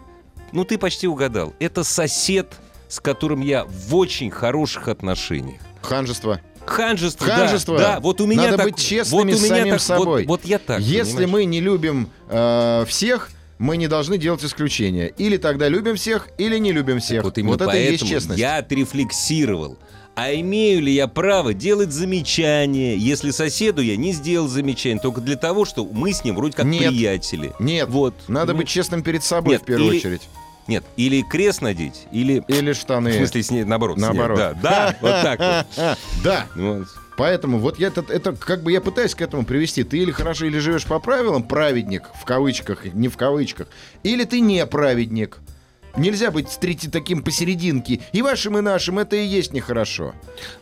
[0.53, 1.53] Ну, ты почти угадал.
[1.59, 2.55] Это сосед,
[2.95, 5.61] с которым я в очень хороших отношениях.
[5.83, 6.41] Ханжество.
[6.65, 7.79] Ханжество, да, Ханжество.
[7.79, 8.01] да.
[8.01, 10.25] Вот у меня Надо так, быть честными вот у меня самим так, собой.
[10.25, 10.81] Вот, вот я так.
[10.81, 11.31] Если понимаешь?
[11.33, 15.09] мы не любим э, всех, мы не должны делать исключения.
[15.19, 17.19] Или тогда любим всех, или не любим всех.
[17.19, 18.39] Так вот именно это и есть честность.
[18.41, 19.77] я отрефлексировал.
[20.17, 25.35] А имею ли я право делать замечания, если соседу я не сделал замечание, только для
[25.37, 26.87] того, что мы с ним вроде как Нет.
[26.89, 27.53] приятели?
[27.59, 28.15] Нет, Вот.
[28.29, 30.23] надо Ну, быть честным перед собой Нет, в первую или- очередь.
[30.67, 32.43] Нет, или крест надеть, или...
[32.49, 33.11] Или штаны.
[33.11, 33.99] В смысле, с ней, наоборот.
[33.99, 34.15] снять.
[34.15, 34.39] Наоборот.
[34.39, 35.99] Да, да, вот так вот.
[36.23, 36.87] Да, Вот.
[37.17, 39.85] поэтому вот я это, это как бы я пытаюсь к этому привести.
[39.85, 43.69] Ты или хорошо, или живешь по правилам, праведник, в кавычках, не в кавычках,
[44.03, 45.39] или ты не праведник.
[45.97, 48.01] Нельзя быть встретить таким посерединке.
[48.13, 50.13] И вашим, и нашим это и есть нехорошо.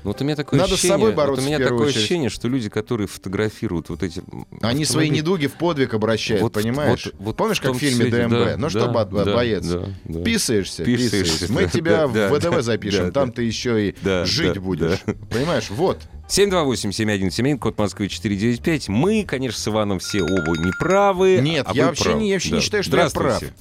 [0.04, 1.96] Ну, Вот у меня такое Надо с ощущение, собой бороться вот у меня такое очередь.
[1.96, 4.22] ощущение, что люди, которые фотографируют вот эти...
[4.60, 7.06] Они свои автомобили- недуги в подвиг обращают, Вот- понимаешь?
[7.06, 8.30] вот- вот Помнишь, как в фильме ДМБ?
[8.30, 10.22] да, ну что, да, бо- да, боец, да, да.
[10.22, 11.52] писаешься, Писаешься, писаешься.
[11.52, 13.34] Мы да, тебя да, в ВДВ да, запишем, да, там да.
[13.36, 14.98] ты еще и Да, жить да, будешь.
[15.06, 15.14] да.
[15.30, 15.70] Понимаешь?
[15.70, 15.98] Вот.
[16.28, 18.88] 728-7171, код Москвы 495.
[18.88, 21.38] Мы, конечно, с Иваном все оба неправы.
[21.42, 22.20] Нет, а я вообще правы.
[22.20, 22.60] не- я вообще не Да.
[22.62, 23.54] считаю, что я Здравствуйте.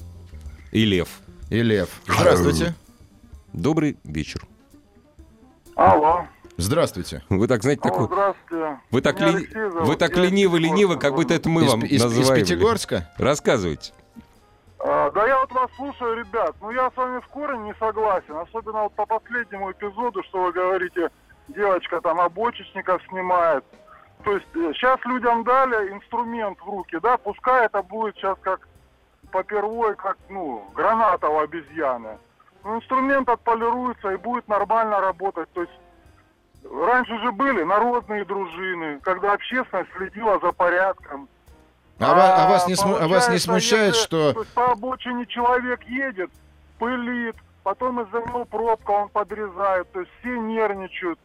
[0.70, 1.08] И Лев.
[1.52, 1.90] И Лев.
[2.06, 2.72] Здравствуйте.
[3.52, 4.40] Добрый вечер.
[5.76, 6.24] Алло.
[6.56, 7.22] Здравствуйте.
[7.28, 8.06] Вы так, знаете, такой...
[8.06, 8.80] здравствуйте.
[8.90, 12.04] Вы так, зовут, вы так из лениво-лениво, как будто это мы Из, вам из- из
[12.04, 12.42] называем.
[12.42, 13.10] Пятигорска?
[13.18, 13.92] Рассказывайте.
[14.78, 16.56] А, да я вот вас слушаю, ребят.
[16.62, 18.34] Ну я с вами в корень не согласен.
[18.34, 21.10] Особенно вот по последнему эпизоду, что вы говорите,
[21.48, 23.62] девочка там обочечников снимает.
[24.24, 28.66] То есть сейчас людям дали инструмент в руки, да, пускай это будет сейчас как
[29.32, 32.18] попервой, как, ну, граната у обезьяны.
[32.62, 35.48] Ну, инструмент отполируется и будет нормально работать.
[35.52, 35.72] То есть
[36.70, 41.28] раньше же были народные дружины, когда общественность следила за порядком.
[41.98, 44.32] А, ва- а вас не, см- а вас не смущает, если, что...
[44.32, 46.30] то есть по обочине человек едет,
[46.78, 51.18] пылит, потом из-за него пробка, он подрезает, то есть все нервничают.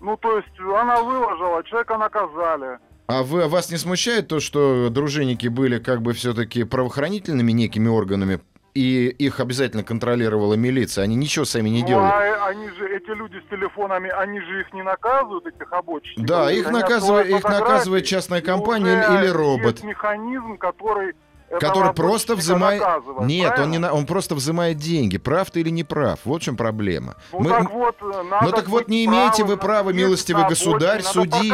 [0.00, 2.78] Ну, то есть она выложила, человека наказали.
[3.06, 7.88] А вы, а вас не смущает то, что дружинники были как бы все-таки правоохранительными некими
[7.88, 8.40] органами,
[8.74, 11.04] и их обязательно контролировала милиция?
[11.04, 12.10] Они ничего сами не Ну, делали?
[12.10, 16.26] а они же, эти люди с телефонами, они же их не наказывают, этих обочинников.
[16.26, 19.76] Да, их наказывает, их наказывает частная компания или робот.
[19.76, 21.14] Есть механизм, который
[21.50, 22.82] который просто обочинника взимает...
[23.20, 23.72] Нет, он, правильно?
[23.72, 23.92] не на...
[23.92, 25.18] он просто взимает деньги.
[25.18, 26.20] Прав ты или не прав?
[26.24, 27.16] Вот в чем проблема.
[27.32, 29.98] Ну Мы- так вот, э, надо Ну так вот не имеете вы правым, права, надо
[29.98, 31.52] ездить милостивый государь, судить.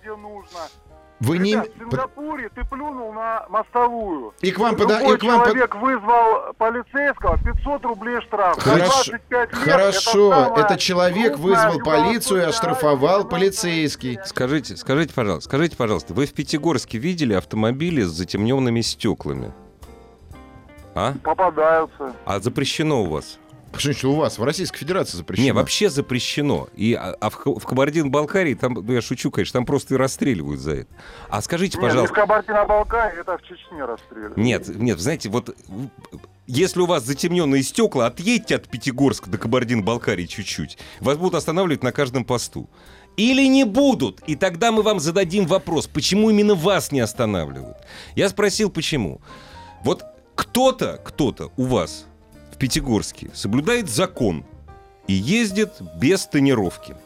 [0.00, 0.60] Где нужно.
[1.20, 1.56] Вы не...
[1.56, 4.34] В Сингапуре ты плюнул на мостовую.
[4.42, 8.56] И к вам пода- и к вам под- человек вызвал полицейского, 500 рублей штраф.
[8.56, 10.32] За Хорошо, 25 лет хорошо.
[10.52, 14.18] это этот человек вызвал полицию и оштрафовал полицейский.
[14.26, 19.52] Скажите, скажите, пожалуйста, скажите, пожалуйста, вы в Пятигорске видели автомобили с затемненными стеклами?
[20.94, 21.14] А?
[21.22, 22.12] Попадаются.
[22.24, 23.38] А запрещено у вас?
[23.72, 24.38] Что значит у вас?
[24.38, 25.44] В Российской Федерации запрещено.
[25.44, 26.68] Не, вообще запрещено.
[26.74, 30.60] И, а, а в, в Кабардино-Балкарии, там, ну я шучу, конечно, там просто и расстреливают
[30.60, 30.94] за это.
[31.28, 32.14] А скажите, Нет, не в пожалуйста...
[32.14, 34.36] Кабардино-Балкарии, это в Чечне расстреливают.
[34.36, 35.54] Нет, нет, знаете, вот
[36.46, 40.78] если у вас затемненные стекла, отъедьте от Пятигорска до Кабардино-Балкарии чуть-чуть.
[41.00, 42.70] Вас будут останавливать на каждом посту.
[43.16, 44.20] Или не будут.
[44.26, 47.78] И тогда мы вам зададим вопрос, почему именно вас не останавливают.
[48.14, 49.20] Я спросил, почему.
[49.82, 52.06] Вот кто-то, кто-то у вас
[52.56, 54.42] в Пятигорске соблюдает закон
[55.06, 56.96] и ездит без тонировки.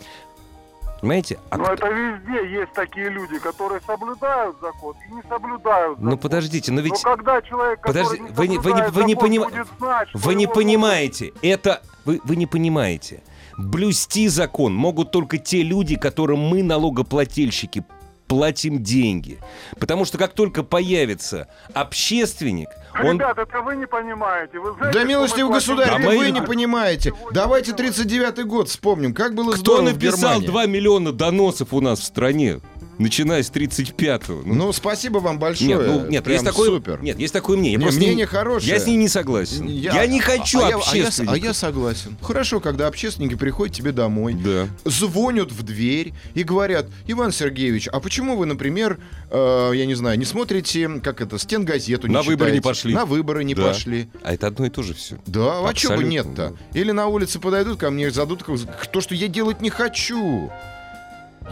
[1.00, 1.38] Понимаете?
[1.50, 6.10] А Но это везде есть такие люди, которые соблюдают закон и не соблюдают закон.
[6.10, 6.92] Ну подождите, но ведь...
[6.92, 10.08] Но когда человек, который Подожди, не вы не- вы не- вы не поним- будет знать,
[10.14, 11.82] Вы не понимаете, это...
[12.04, 13.22] Вы, вы не понимаете.
[13.58, 17.84] Блюсти закон могут только те люди, которым мы, налогоплательщики,
[18.30, 19.40] платим деньги.
[19.80, 22.68] Потому что как только появится общественник,
[23.02, 23.16] он...
[23.16, 24.60] Ребят, это вы не понимаете.
[24.60, 27.12] Вы знаете, Да, милостивый государь, А вы не понимаете.
[27.32, 29.14] Давайте 39-й год вспомним.
[29.14, 30.46] Как было Кто здорово написал Германии.
[30.46, 32.60] 2 миллиона доносов у нас в стране,
[33.00, 34.42] начиная с 35-го?
[34.44, 35.68] Ну, спасибо вам большое.
[35.68, 37.02] нет, ну, нет, Прям есть такое, супер.
[37.02, 37.72] нет, есть такое мнение.
[37.72, 38.72] Я Не, просто мнение хорошее.
[38.74, 39.66] Я с ней не согласен.
[39.66, 41.34] Я, не хочу а я- а я, общественников.
[41.34, 42.16] а я согласен.
[42.22, 44.68] Хорошо, когда общественники приходят тебе домой, Да.
[44.84, 48.98] звонят в дверь и говорят, Иван Сергеевич, а почему вы, например,
[49.30, 52.62] э, я не знаю, не смотрите, как это, стенгазету не На выборы не читаете?
[52.80, 52.94] пошли.
[52.94, 53.68] На выборы не Да.
[53.68, 54.08] пошли.
[54.22, 55.16] А это одно и то же все.
[55.26, 56.56] Да, а чего бы Абсолютно, нет-то?
[56.74, 58.44] Или на улице подойдут ко мне и зададут
[58.92, 60.50] то, что я делать не хочу.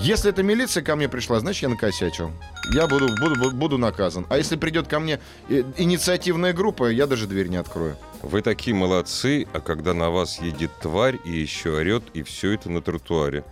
[0.00, 2.30] Если эта милиция ко мне пришла, значит, я накосячил.
[2.72, 4.26] Я буду, буду, буду наказан.
[4.28, 7.96] А если придет ко мне э, инициативная группа, я даже дверь не открою.
[8.22, 12.70] Вы такие молодцы, а когда на вас едет тварь и еще орет, и все это
[12.70, 13.44] на тротуаре.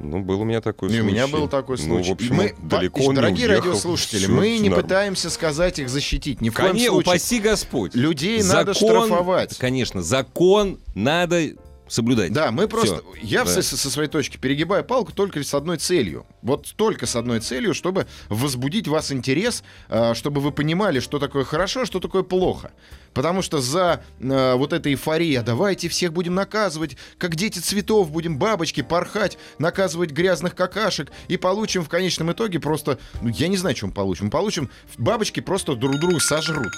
[0.00, 1.10] Ну, был у меня такой И у случай.
[1.12, 2.10] меня был такой Ну, случай.
[2.10, 3.64] в общем, мы, далеко ба- не дорогие уехал.
[3.70, 4.82] радиослушатели, мы не норм.
[4.82, 6.40] пытаемся сказать их защитить.
[6.42, 6.90] Ни в коем случае.
[6.90, 7.94] упаси Господь.
[7.94, 9.56] Людей надо штрафовать.
[9.56, 11.52] Конечно, закон надо
[11.88, 12.32] соблюдать.
[12.32, 12.96] Да, мы просто...
[12.96, 13.14] Всё.
[13.22, 13.50] Я Да.
[13.50, 16.26] со, со своей точки перегибаю палку только с одной целью.
[16.42, 21.44] Вот только с одной целью, чтобы возбудить вас интерес, э, чтобы вы понимали, что такое
[21.44, 22.72] хорошо, а что такое плохо.
[23.14, 28.38] Потому что за э, вот этой эйфория, давайте всех будем наказывать, как дети цветов, будем
[28.38, 32.98] бабочки порхать, наказывать грязных какашек, и получим в конечном итоге просто...
[33.22, 34.26] Ну, я не знаю, что мы получим.
[34.26, 34.70] Мы получим...
[34.98, 36.72] Бабочки просто друг друга сожрут.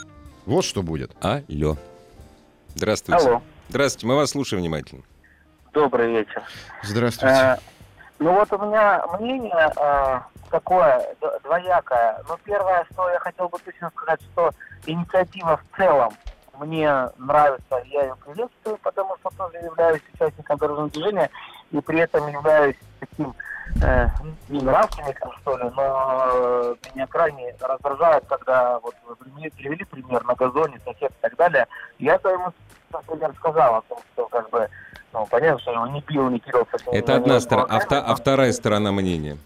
[0.47, 1.11] Вот что будет.
[1.21, 1.77] Алло.
[2.75, 3.27] Здравствуйте.
[3.27, 5.03] Алло, Здравствуйте, мы вас слушаем внимательно.
[5.75, 6.43] добрый вечер.
[6.83, 7.35] Здравствуйте.
[7.35, 7.57] Э,
[8.19, 11.07] ну вот у меня мнение э, такое
[11.45, 12.23] двоякое.
[12.29, 14.51] Ну, первое, что я хотел бы точно сказать, что
[14.87, 16.15] инициатива в целом
[16.59, 21.31] мне нравится, я ее приветствую, потому что тоже являюсь участником дорожного движения
[21.71, 23.35] и при этом являюсь таким
[23.83, 24.09] э,
[24.49, 30.25] не нравственником, что ли, но э, меня крайне раздражает, когда вот вы привели- привели пример
[30.25, 31.67] на газоне, сосед и так далее.
[31.99, 32.53] Я то ему,
[32.93, 34.69] например, сказал о том, что как бы,
[35.13, 36.67] ну, понятно, что его не бил, не кидал.
[36.93, 37.69] Это одна сторона.
[37.71, 39.37] А, вта- а вторая сторона мнения.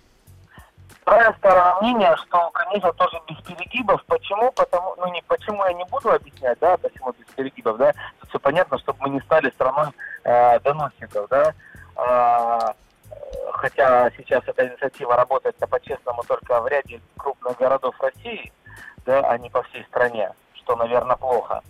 [1.03, 4.05] Вторая сторона мнения, что, конечно, тоже без перегибов.
[4.07, 4.53] Почему?
[4.53, 7.93] Потому, ну, не почему я не буду объяснять, да, почему без перегибов, да.
[8.21, 9.89] Тут все понятно, чтобы мы не стали страной
[10.25, 11.53] э, доносчиков, да.
[11.97, 12.73] Э,
[13.53, 18.53] хотя сейчас эта инициатива работает по-честному только в ряде крупных городов России,
[19.07, 21.61] да, а не по всей стране, что, наверное, плохо.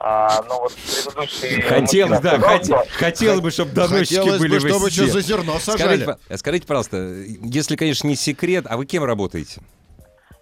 [0.00, 4.90] А, но вот предыдущий Хотелось, да, что- хотелось бы, чтобы доносчики Хотелось были бы, чтобы
[4.90, 6.04] что за зерно Скажите, сажали.
[6.28, 9.60] по- скажите, пожалуйста, если, конечно, не секрет, а вы кем работаете?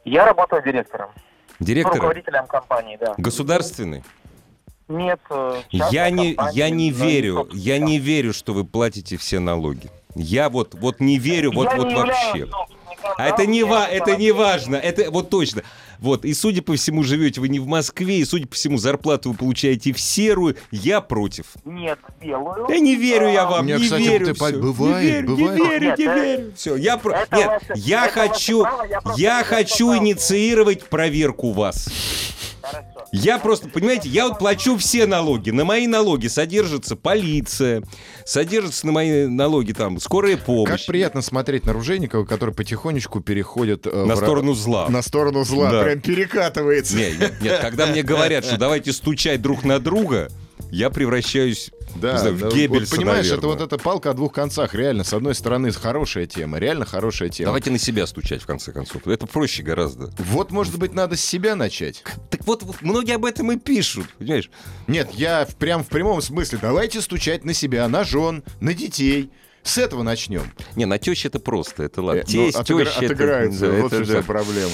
[0.05, 1.11] Я работаю директором,
[1.61, 1.97] Директором?
[1.99, 3.15] руководителем компании, да.
[3.19, 4.03] Государственный?
[4.89, 9.91] Нет, э, Я не, я не верю, я не верю, что вы платите все налоги.
[10.15, 12.49] Я вот, вот не верю, вот, Я вот не вообще.
[13.17, 15.63] А это не, ва- это не важно, это вот точно.
[15.99, 19.31] Вот, и, судя по всему, живете вы не в Москве, и, судя по всему, зарплату
[19.31, 20.57] вы получаете в серую.
[20.71, 21.47] Я против.
[21.65, 22.67] Нет, белую.
[22.69, 24.27] Я не верю я вам, Нет, не кстати, верю.
[24.27, 24.61] ты по- всё.
[24.61, 25.59] бывает, не верю, бывает.
[25.59, 26.53] не верю, Нет, не э, верю.
[26.57, 27.13] Все, я про...
[27.23, 31.89] это Нет, ваше- я это хочу, право, я я хочу инициировать проверку вас.
[32.61, 32.87] Хорошо.
[33.15, 35.51] Я просто, понимаете, я вот плачу все налоги.
[35.51, 37.83] На мои налоги содержится полиция,
[38.25, 40.87] содержится на мои налоги там скорая Как помощь.
[40.87, 43.87] приятно смотреть на Ружейникова, который потихонечку переходит...
[43.87, 44.89] э, На в сторону зла.
[44.89, 45.83] На сторону зла, Да.
[45.83, 46.97] прям перекатывается.
[46.97, 50.31] Не, нет, нет, когда мне говорят, что давайте стучать друг на друга,
[50.73, 53.51] я превращаюсь Да, знаю, в Геббельса, вот понимаешь, это наверное.
[53.59, 54.75] вот эта палка о двух концах.
[54.75, 57.47] Реально, с одной стороны, хорошая тема, реально хорошая тема.
[57.49, 59.07] Давайте на себя стучать, в конце концов.
[59.07, 60.11] Это проще гораздо.
[60.19, 62.03] Вот, может быть, надо с себя начать.
[62.31, 64.51] Так вот, многие об этом и пишут, понимаешь?
[64.87, 66.59] Нет, я в, прям в прямом смысле.
[66.61, 69.31] Давайте стучать на себя, на жен, на детей.
[69.63, 70.43] С этого начнем.
[70.75, 72.21] Не, на тещу это просто, это ладно.
[72.21, 73.61] Э, ну, Тесть, отыгра- теща, это- отыграется.
[73.71, 74.23] да, вот это да.
[74.23, 74.73] проблема.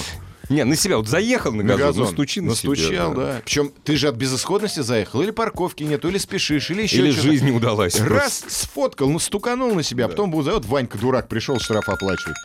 [0.49, 0.97] Не, на себя.
[0.97, 2.03] Вот заехал на На газон, газон.
[2.05, 2.69] ну стучи на себя.
[2.71, 3.41] Настучал, да.
[3.45, 5.21] Причем ты же от безысходности заехал.
[5.21, 7.99] Или парковки нет, или спешишь, или еще Или жизнь не удалась.
[7.99, 12.37] Раз сфоткал, ну стуканул на себя, а потом будет вот Ванька дурак пришел штраф оплачивать.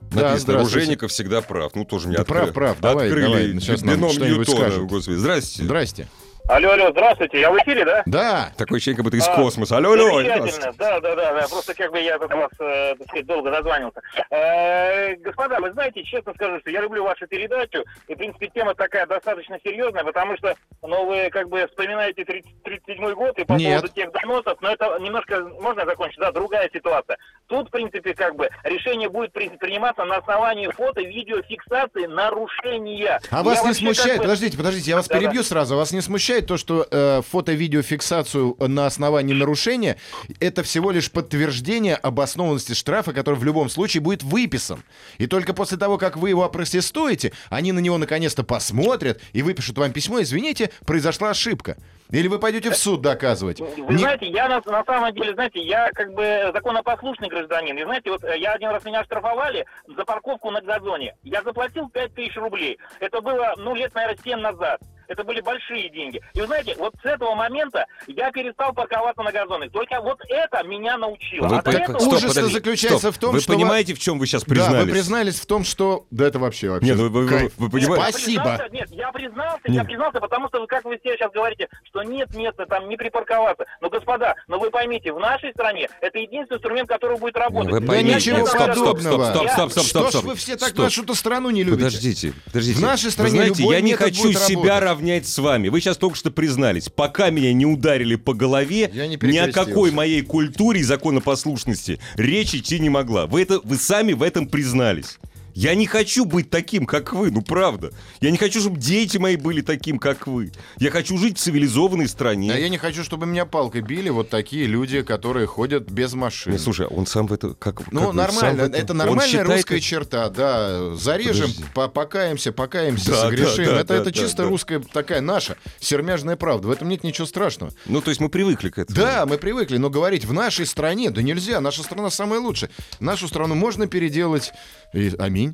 [0.00, 0.52] Да, Написано, здравствуйте.
[0.78, 1.72] Оружейников всегда прав.
[1.74, 2.40] Ну, тоже не Да открыли.
[2.50, 2.80] прав, прав.
[2.80, 4.88] Давай, Открыли давай, сейчас нам бином Ньютона, скажут.
[4.88, 5.16] Господи.
[5.16, 5.62] Здрасте.
[5.64, 6.08] Здрасте.
[6.48, 8.02] Алло, алло, здравствуйте, я в эфире, да?
[8.06, 9.76] Да, Такой человек, как будто из А, космоса.
[9.76, 10.22] Алло, алло.
[10.22, 13.50] Замечательно, да, да, да, да, просто как бы я тут вас, э, так сказать, долго
[13.50, 14.00] названился.
[14.30, 18.74] Э, господа, вы знаете, честно скажу, что я люблю вашу передачу, и, в принципе, тема
[18.74, 23.52] такая достаточно серьезная, потому что, ну, вы как бы вспоминаете 30, 37 год и по
[23.52, 23.80] Нет.
[23.82, 27.18] поводу тех доносов, но это немножко, можно закончить, да, другая ситуация.
[27.48, 33.20] Тут, в принципе, как бы решение будет при- приниматься на основании фото, видеофиксации нарушения.
[33.30, 35.20] А Я вас не вообще как смущает, бы- подождите, подождите, я вас Да-да.
[35.20, 35.76] перебью сразу.
[35.76, 39.96] Вас не смущает то, что э, фото-видеофиксацию на основании нарушения
[40.40, 44.82] это всего лишь подтверждение обоснованности штрафа, который в любом случае будет выписан.
[45.18, 49.78] И только после того, как вы его опротестуете, они на него наконец-то посмотрят и выпишут
[49.78, 51.76] вам письмо, извините, произошла ошибка.
[52.10, 53.60] Или вы пойдете в суд доказывать.
[53.60, 57.76] Вы Не- знаете, я на, на самом деле, знаете, я как бы законопослушный гражданин.
[57.76, 61.14] И знаете, вот э, я один раз меня штрафовали за парковку на газоне.
[61.22, 62.78] Я заплатил 5000 рублей.
[63.00, 64.80] Это было, ну, лет, наверное, 7 назад.
[65.08, 66.20] Это были большие деньги.
[66.34, 69.68] И вы знаете, вот с этого момента я перестал парковаться на газоне.
[69.70, 71.48] Только вот это меня научило.
[71.48, 73.14] Вы А по- этого- Стоп, Ужас подожди, заключается стоп.
[73.14, 74.84] в том, вы что понимаете, в чем вы сейчас Да, признались?
[74.86, 76.06] вы признались в том, что...
[76.10, 76.88] Да это вообще, вообще.
[76.90, 77.52] Нет, вы, вы- кайф.
[77.56, 78.04] вы понимаете?
[78.06, 78.42] Я Спасибо.
[78.42, 79.74] признался, Нет, я признался, Нет.
[79.76, 82.96] я признался, потому что, вы, как вы все сейчас говорите, что нет, нет, там не
[82.96, 83.64] припарковаться.
[83.80, 87.70] Но, господа, но вы поймите, в нашей стране это единственный инструмент, который будет работать.
[87.72, 88.16] Вы Да поймите.
[88.16, 89.30] ничего Нет, стоп, стоп, подобного.
[89.30, 90.22] стоп, стоп, стоп, стоп, Что стоп.
[90.22, 90.84] ж вы все так Стоп.
[90.84, 91.84] нашу-то страну не любите?
[91.86, 92.78] Подождите, подождите.
[92.78, 94.97] В нашей стране Вы знаете, любой я не хочу будет себя работать.
[94.98, 95.68] Равнять с вами.
[95.68, 96.88] Вы сейчас только что признались.
[96.88, 102.00] Пока меня не ударили по голове, Я не ни о какой моей культуре и законопослушности
[102.16, 103.26] речь идти не могла.
[103.26, 105.18] Вы, это, вы сами в этом признались.
[105.58, 107.90] Я не хочу быть таким, как вы, ну правда.
[108.20, 110.52] Я не хочу, чтобы дети мои были таким, как вы.
[110.78, 112.52] Я хочу жить в цивилизованной стране.
[112.52, 116.52] А я не хочу, чтобы меня палкой били вот такие люди, которые ходят без машин.
[116.52, 117.90] Не, слушай, он сам в это как?
[117.90, 120.94] Ну, как нормально, это- это нормальная считает русская черта, да.
[120.94, 123.64] Зарежем, по- покаемся, покаемся, Да, согрешим.
[123.64, 124.48] да, да, это да, это да, чисто да.
[124.48, 126.68] русская такая наша сермяжная правда.
[126.68, 127.72] В этом нет ничего страшного.
[127.86, 128.96] Ну, то есть мы привыкли к этому.
[128.96, 132.70] Да, мы привыкли, но говорить в нашей стране, да нельзя, наша страна самая лучшая.
[133.00, 134.52] Нашу страну можно переделать.
[134.92, 135.47] И, аминь.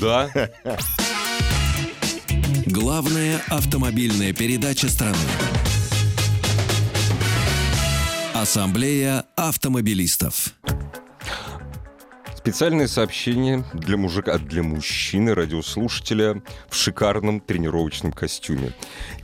[0.00, 0.30] Да.
[2.66, 5.16] Главная автомобильная передача страны.
[8.34, 10.54] Ассамблея автомобилистов.
[12.44, 18.74] Специальное сообщение для мужика, для мужчины, радиослушателя в шикарном тренировочном костюме.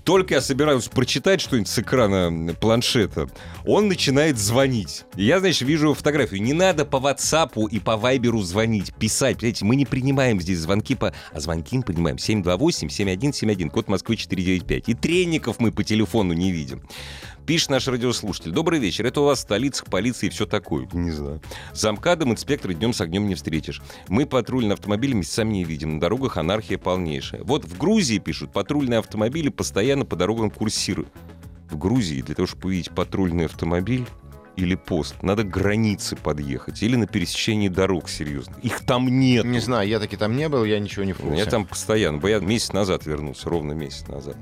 [0.05, 3.29] Только я собираюсь прочитать что-нибудь с экрана планшета,
[3.67, 5.05] он начинает звонить.
[5.17, 6.41] Я, знаешь, вижу фотографию.
[6.41, 9.37] Не надо по WhatsApp и по Вайберу звонить, писать.
[9.37, 11.13] Понимаете, мы не принимаем здесь звонки по...
[11.31, 14.89] А звонки мы принимаем 728-7171, код Москвы 495.
[14.89, 16.83] И тренников мы по телефону не видим.
[17.47, 18.53] Пишет наш радиослушатель.
[18.53, 19.07] Добрый вечер.
[19.07, 20.89] Это у вас в столицах полиции и все такое.
[20.93, 21.41] Не знаю.
[21.73, 23.83] Замкадом инспектора днем с огнем не встретишь.
[24.09, 25.95] Мы патрульные автомобили месяцами не видим.
[25.95, 27.43] На дорогах анархия полнейшая.
[27.43, 31.09] Вот в Грузии, пишут, патрульные автомобили постоянно по дорогам курсируют.
[31.71, 34.07] В Грузии для того, чтобы увидеть патрульный автомобиль
[34.57, 36.83] или пост, надо к границе подъехать.
[36.83, 38.57] Или на пересечении дорог, серьезно.
[38.63, 39.45] Их там нет.
[39.45, 41.39] Не знаю, я таки там не был, я ничего не в курсе.
[41.39, 42.25] Я там постоянно.
[42.27, 44.37] Я месяц назад вернулся, ровно месяц назад.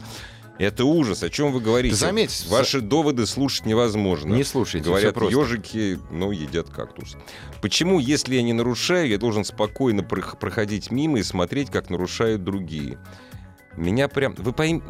[0.58, 1.22] Это ужас.
[1.22, 1.94] О чем вы говорите?
[1.94, 4.34] Ты заметь, Ваши доводы слушать невозможно.
[4.34, 7.16] Не слушайте, Говорят, ежики, ну, едят кактус.
[7.62, 12.42] Почему, если я не нарушаю, я должен спокойно прох- проходить мимо и смотреть, как нарушают
[12.42, 12.98] другие?
[13.76, 14.34] Меня прям...
[14.36, 14.84] Вы поймите...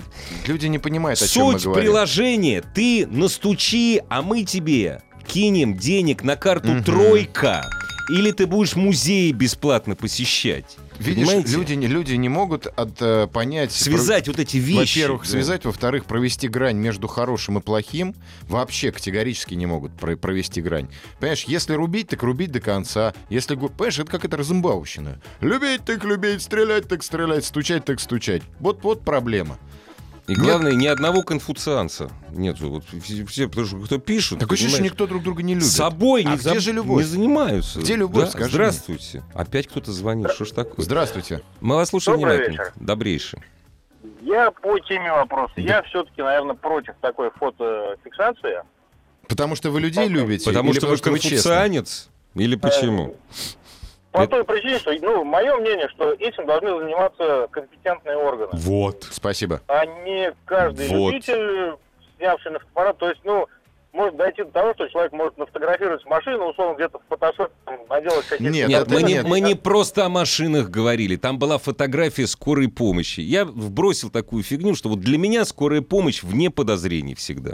[0.47, 1.85] Люди не понимают, о чем мы Суть говорим.
[1.85, 2.63] приложения.
[2.75, 6.85] Ты настучи, а мы тебе кинем денег на карту Мгм.
[6.85, 7.63] «Тройка».
[8.11, 10.79] Или ты будешь музеи бесплатно посещать.
[10.99, 11.53] Видишь, Понимаете?
[11.53, 13.73] люди, не- люди не могут от, э, понять...
[13.73, 14.99] Связать вот эти вещи.
[14.99, 15.29] Во-первых, да.
[15.29, 20.89] связать, во-вторых, провести грань между хорошим и плохим вообще категорически не могут про- провести грань.
[21.19, 23.15] Понимаешь, если рубить, так рубить до конца.
[23.29, 25.21] Если, понимаешь, это как это разымбаущина.
[25.41, 28.43] Любить так любить, стрелять так стрелять, стучать так стучать.
[28.61, 29.59] Вот, вот проблема.
[30.29, 32.69] И главное, ни одного конфуцианца нету.
[32.71, 35.67] Вот все, все, потому что кто пишет, что понимаешь, никто друг друга не любит.
[35.69, 37.03] собой А не, где заб- же любовь?
[37.03, 37.81] не занимаются.
[37.81, 39.23] Где любовь, Да, скажи Здравствуйте.
[39.35, 40.31] Опять кто-то звонит.
[40.33, 40.85] Что ж такое?
[40.85, 41.41] Здравствуйте.
[41.61, 42.63] Мы вас слушаем Добрый внимательно.
[42.63, 42.73] вечер.
[42.77, 43.39] Добрейший.
[44.23, 45.55] Я по теме вопроса.
[45.57, 48.63] Я все-таки, наверное, против такой фотофиксации.
[49.29, 50.45] Потому что вы людей любите?
[50.45, 51.31] Потому или что вы потому честны?
[51.37, 52.09] конфуцианец?
[52.35, 53.17] Или почему?
[54.13, 59.07] По Это- той причине, что, ну, мое мнение, что этим должны заниматься компетентные органы, Вот.
[59.11, 59.61] Спасибо.
[59.69, 61.11] а не каждый Вот.
[61.13, 61.77] любитель,
[62.17, 62.99] снявший на фотоаппарат.
[62.99, 63.47] То есть, ну,
[63.93, 67.53] может дойти до того, что человек может нафотографировать машину, условно, где-то в фотошопе
[67.89, 68.53] наделать какие-то...
[68.53, 69.27] Нет, Нет, мы, не, нет.
[69.27, 71.17] мы не просто о машинах говорили.
[71.17, 73.21] Там была фотография скорой помощи.
[73.21, 77.53] Я вбросил такую фигню, что вот для меня скорая помощь вне подозрений всегда.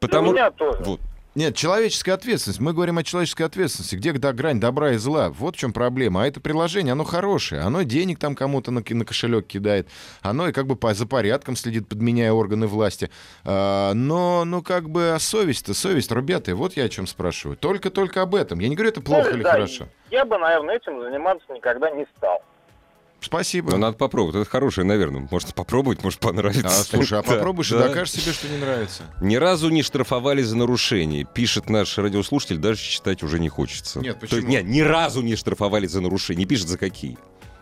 [0.00, 0.32] Потому...
[0.32, 0.82] Для меня тоже.
[0.84, 1.00] Вот.
[1.36, 2.60] Нет, человеческая ответственность.
[2.60, 3.94] Мы говорим о человеческой ответственности.
[3.94, 5.28] Где да, грань добра и зла?
[5.28, 6.22] Вот в чем проблема.
[6.22, 7.60] А это приложение, оно хорошее.
[7.60, 9.86] Оно денег там кому-то на, на кошелек кидает.
[10.22, 13.10] Оно и как бы по, за порядком следит, подменяя органы власти.
[13.44, 17.58] А, но, ну, как бы, а совесть-то, совесть, ребята, вот я о чем спрашиваю.
[17.58, 18.58] Только-только об этом.
[18.60, 19.88] Я не говорю, это плохо Ну, или да, хорошо.
[20.10, 22.42] Я бы, наверное, этим заниматься никогда не стал.
[23.26, 23.72] Спасибо.
[23.72, 24.36] Ну, надо попробовать.
[24.36, 25.26] Это хорошее, наверное.
[25.30, 26.68] Может попробовать, может понравится.
[26.68, 27.88] А, слушай, а Да, попробуешь и да.
[27.88, 29.02] докажешь себе, что не нравится.
[29.20, 31.24] Ни разу не штрафовали за нарушение.
[31.24, 33.98] Пишет наш радиослушатель, даже читать уже не хочется.
[34.00, 34.46] Нет, То почему?
[34.48, 36.44] нет, ни разу не штрафовали за нарушение.
[36.44, 37.18] Не пишет за какие.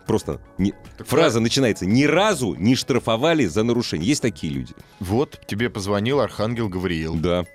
[0.07, 1.87] Просто не- фраза начинается.
[1.87, 4.07] Ни разу не штрафовали за нарушение.
[4.07, 4.75] Есть такие люди.
[5.01, 7.15] Вот тебе позвонил Архангел Гавриил.
[7.15, 7.47] Да.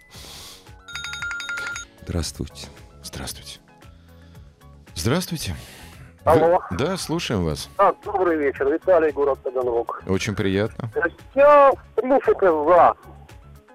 [2.04, 2.68] Здравствуйте.
[3.04, 3.60] Здравствуйте.
[4.96, 5.56] Здравствуйте.
[6.32, 6.60] Алло.
[6.70, 7.70] Вы- Да, слушаем вас.
[7.78, 10.02] А, добрый вечер, Виталий, город Таганрог.
[10.08, 10.90] Очень приятно.
[11.36, 12.94] Я, в принципе, за.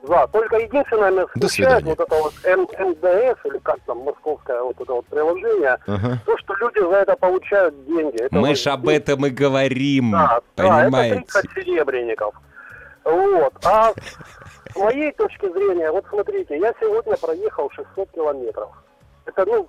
[0.03, 0.27] За.
[0.29, 4.93] Только единственное, меня смущает вот это вот М- МДС, или как там, московское вот это
[4.93, 6.19] вот приложение, Ага.
[6.27, 8.23] то, что люди за это получают деньги.
[8.23, 10.13] Это Мы вот- ж об этом и говорим.
[10.13, 11.15] Да, да, это понимаете?
[11.33, 12.35] 30 серебряников.
[13.05, 13.55] Вот.
[13.65, 13.93] А
[14.73, 18.69] с моей точки зрения, вот смотрите, я сегодня проехал 600 километров.
[19.25, 19.69] Это, ну,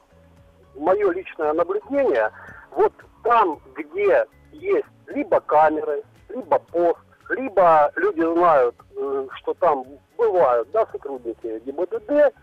[0.75, 2.29] мое личное наблюдение.
[2.75, 6.99] Вот там, где есть либо камеры, либо пост,
[7.29, 9.83] либо люди знают, э, что там
[10.17, 12.33] бывают, да, сотрудники ГИБДД,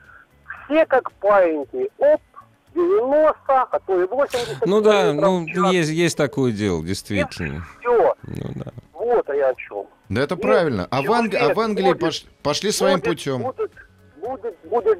[0.64, 2.20] все как паиньки, оп,
[2.74, 7.64] 90, а то и 80 Ну да, ну есть, есть такое дело, действительно.
[7.80, 8.72] Все, Ну да.
[8.94, 9.86] вот я о чем.
[10.08, 10.88] Да это Нет, правильно.
[10.90, 13.42] А в, Анг- а в Англии будет- пош- пошли своим будет, путем.
[13.42, 13.72] Будет,
[14.16, 14.98] будет, будет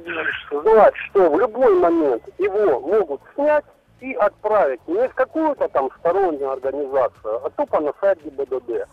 [0.51, 3.65] знать, что в любой момент его могут снять
[4.03, 8.85] и отправить не в какую-то там стороннюю организацию, а тупо на сайт ГИБДД.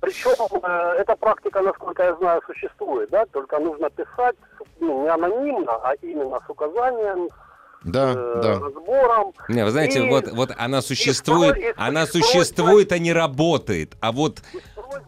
[0.00, 0.30] Причем
[0.62, 4.36] э, эта практика, насколько я знаю, существует, да, только нужно писать
[4.80, 7.28] ну, не анонимно, а именно с указанием,
[7.84, 8.58] Да, э, да.
[8.60, 9.32] разбором.
[9.48, 13.12] Не, вы знаете, И- вот, вот она существует, и- и- она и- существует, а не
[13.12, 13.92] работает.
[14.00, 14.42] А вот,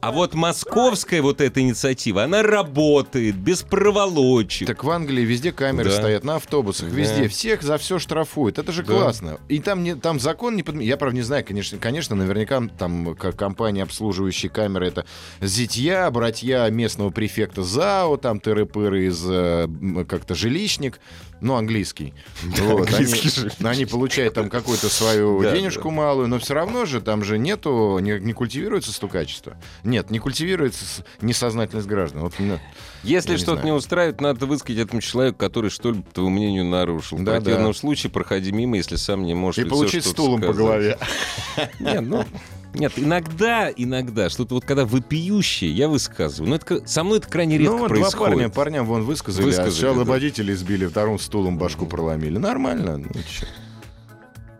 [0.00, 4.66] а вот московская вот эта инициатива, она работает, без проволочек.
[4.66, 5.96] Так в Англии везде камеры Да.
[5.96, 6.96] стоят, на автобусах, Да.
[6.96, 7.28] везде.
[7.28, 8.58] Всех за все штрафуют.
[8.58, 8.92] Это же Да.
[8.94, 9.38] классно.
[9.48, 10.88] И там, не, там закон не подменяет.
[10.90, 15.04] Я, правда, не знаю, конечно, конечно, наверняка там к- компания, обслуживающие камеры, это
[15.40, 19.68] зятья, братья местного префекта ЗАО, там тыры-пыры из э,
[20.08, 21.00] как-то жилищник,
[21.40, 22.14] ну, английский.
[22.60, 27.00] Вот, английский они, они получают там какую-то свою Да, денежку малую, но все равно же
[27.00, 29.56] там же нету, не, не культивируется стукачество.
[29.84, 30.84] Нет, не культивируется
[31.20, 32.22] несознательность граждан.
[32.22, 32.58] Вот, ну,
[33.02, 33.66] Если не что-то знаю.
[33.66, 37.16] не устраивает, надо высказать этому человеку, который что ли, по твоему мнению, нарушил.
[37.18, 37.78] В Да, противном да.
[37.78, 40.58] случае проходи мимо, если сам не можешь И в получить стулом по сказать.
[40.58, 40.98] голове.
[41.80, 42.24] Не, ну,
[42.72, 46.50] нет, иногда, иногда, что-то вот когда вопиющее, я высказываю.
[46.50, 48.34] Но это, ка- со мной это крайне редко Ну вот два происходит.
[48.34, 50.10] парня, парням вон высказали, Высказали, а сначала да.
[50.10, 52.38] водителя избили, вторым стулом башку проломили.
[52.38, 52.98] Нормально.
[52.98, 53.46] ну чё.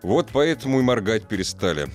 [0.03, 1.87] Вот поэтому и моргать перестали.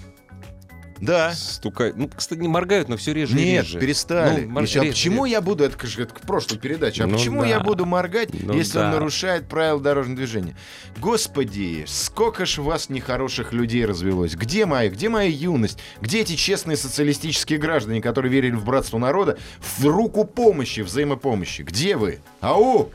[1.00, 1.34] Да.
[1.34, 1.96] Стукать.
[1.98, 3.80] Ну, кстати, не моргают, но все реже и Нет, реже.
[3.80, 4.46] перестали.
[4.46, 7.42] Ну, мор- Еще, а почему я буду, это, это к прошлой передаче, а Ну почему
[7.42, 7.48] да.
[7.48, 8.92] я буду моргать, Ну если он да.
[8.92, 10.56] нарушает правила дорожного движения?
[10.98, 14.36] Господи, сколько ж вас нехороших людей развелось.
[14.36, 15.78] Где моя, где моя юность?
[16.02, 19.38] Где эти честные социалистические граждане, которые верили в братство народа,
[19.78, 21.62] в руку помощи, взаимопомощи?
[21.64, 22.20] Где вы?
[22.42, 22.90] Ау!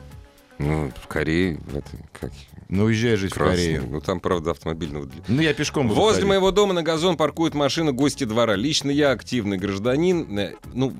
[0.61, 1.89] Ну, в Корее, это
[2.19, 2.31] как...
[2.69, 3.55] Ну, уезжай жить в Красный.
[3.55, 3.87] Корею.
[3.89, 5.09] Ну, там, правда, автомобильного...
[5.27, 6.29] Ну, я пешком буду Возле ходить.
[6.29, 8.55] моего дома на газон паркует машина гости двора.
[8.55, 10.39] Лично я активный гражданин.
[10.39, 10.93] Э, Ну,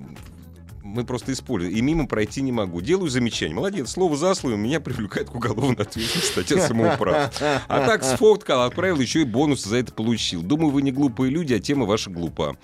[0.84, 1.74] мы просто используем.
[1.74, 2.82] И мимо пройти не могу.
[2.82, 3.56] Делаю замечание.
[3.56, 7.62] Молодец, слово за слово меня привлекает к уголовной ответственности статья самоуправства.
[7.68, 10.42] А так сфоткал, отправил, еще и бонусы за это получил.
[10.42, 12.58] Думаю, вы не глупые люди, а тема ваша глупа.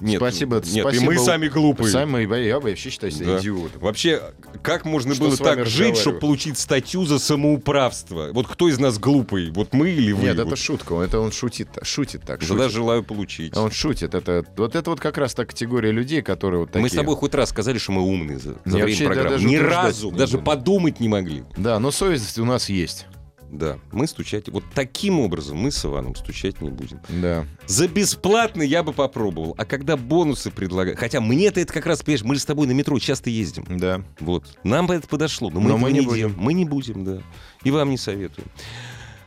[0.00, 0.56] Нет, Спасибо.
[0.56, 1.04] Нет, спасибо.
[1.04, 1.90] и мы сами глупые.
[1.90, 3.38] Сами, я вообще считаю себя Да.
[3.40, 3.80] идиотом.
[3.80, 4.22] Вообще,
[4.62, 8.30] как можно Что было так жить, чтобы получить статью за самоуправство?
[8.32, 9.50] Вот кто из нас глупый?
[9.50, 10.22] Вот мы или вы?
[10.22, 10.58] Нет, это Вот.
[10.58, 11.00] шутка.
[11.00, 12.40] Это он шутит, шутит так.
[12.40, 12.72] Тогда шутит.
[12.72, 13.56] желаю получить.
[13.56, 14.14] Он шутит.
[14.14, 16.82] Это, вот это вот как раз та категория людей, которые вот такие.
[16.82, 19.44] Мы с тобой хоть раз сказали, что мы умные за, за время программы.
[19.44, 21.44] Ни разу, даже подумать не могли.
[21.56, 23.06] Да, но совесть у нас есть.
[23.50, 24.48] Да, мы стучать...
[24.48, 27.00] Вот таким образом мы с Иваном стучать не будем.
[27.08, 27.46] Да.
[27.66, 29.54] За бесплатно я бы попробовал.
[29.56, 30.98] А когда бонусы предлагают...
[30.98, 33.64] Хотя мне-то это как раз, понимаешь, мы же с тобой на метро часто ездим.
[33.68, 34.02] Да.
[34.20, 34.44] Вот.
[34.64, 36.34] Нам бы это подошло, но мы, Но мы не делаем.
[36.36, 37.22] Мы не будем, да.
[37.64, 38.48] И вам не советуем.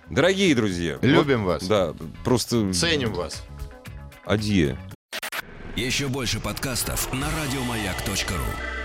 [0.09, 0.99] Дорогие друзья.
[1.01, 1.67] Любим вот, вас.
[1.67, 1.93] Да,
[2.23, 2.73] просто...
[2.73, 3.43] Ценим вас.
[4.25, 4.77] Адье.
[5.75, 8.80] Еще больше подкастов на радиомаяк.ру.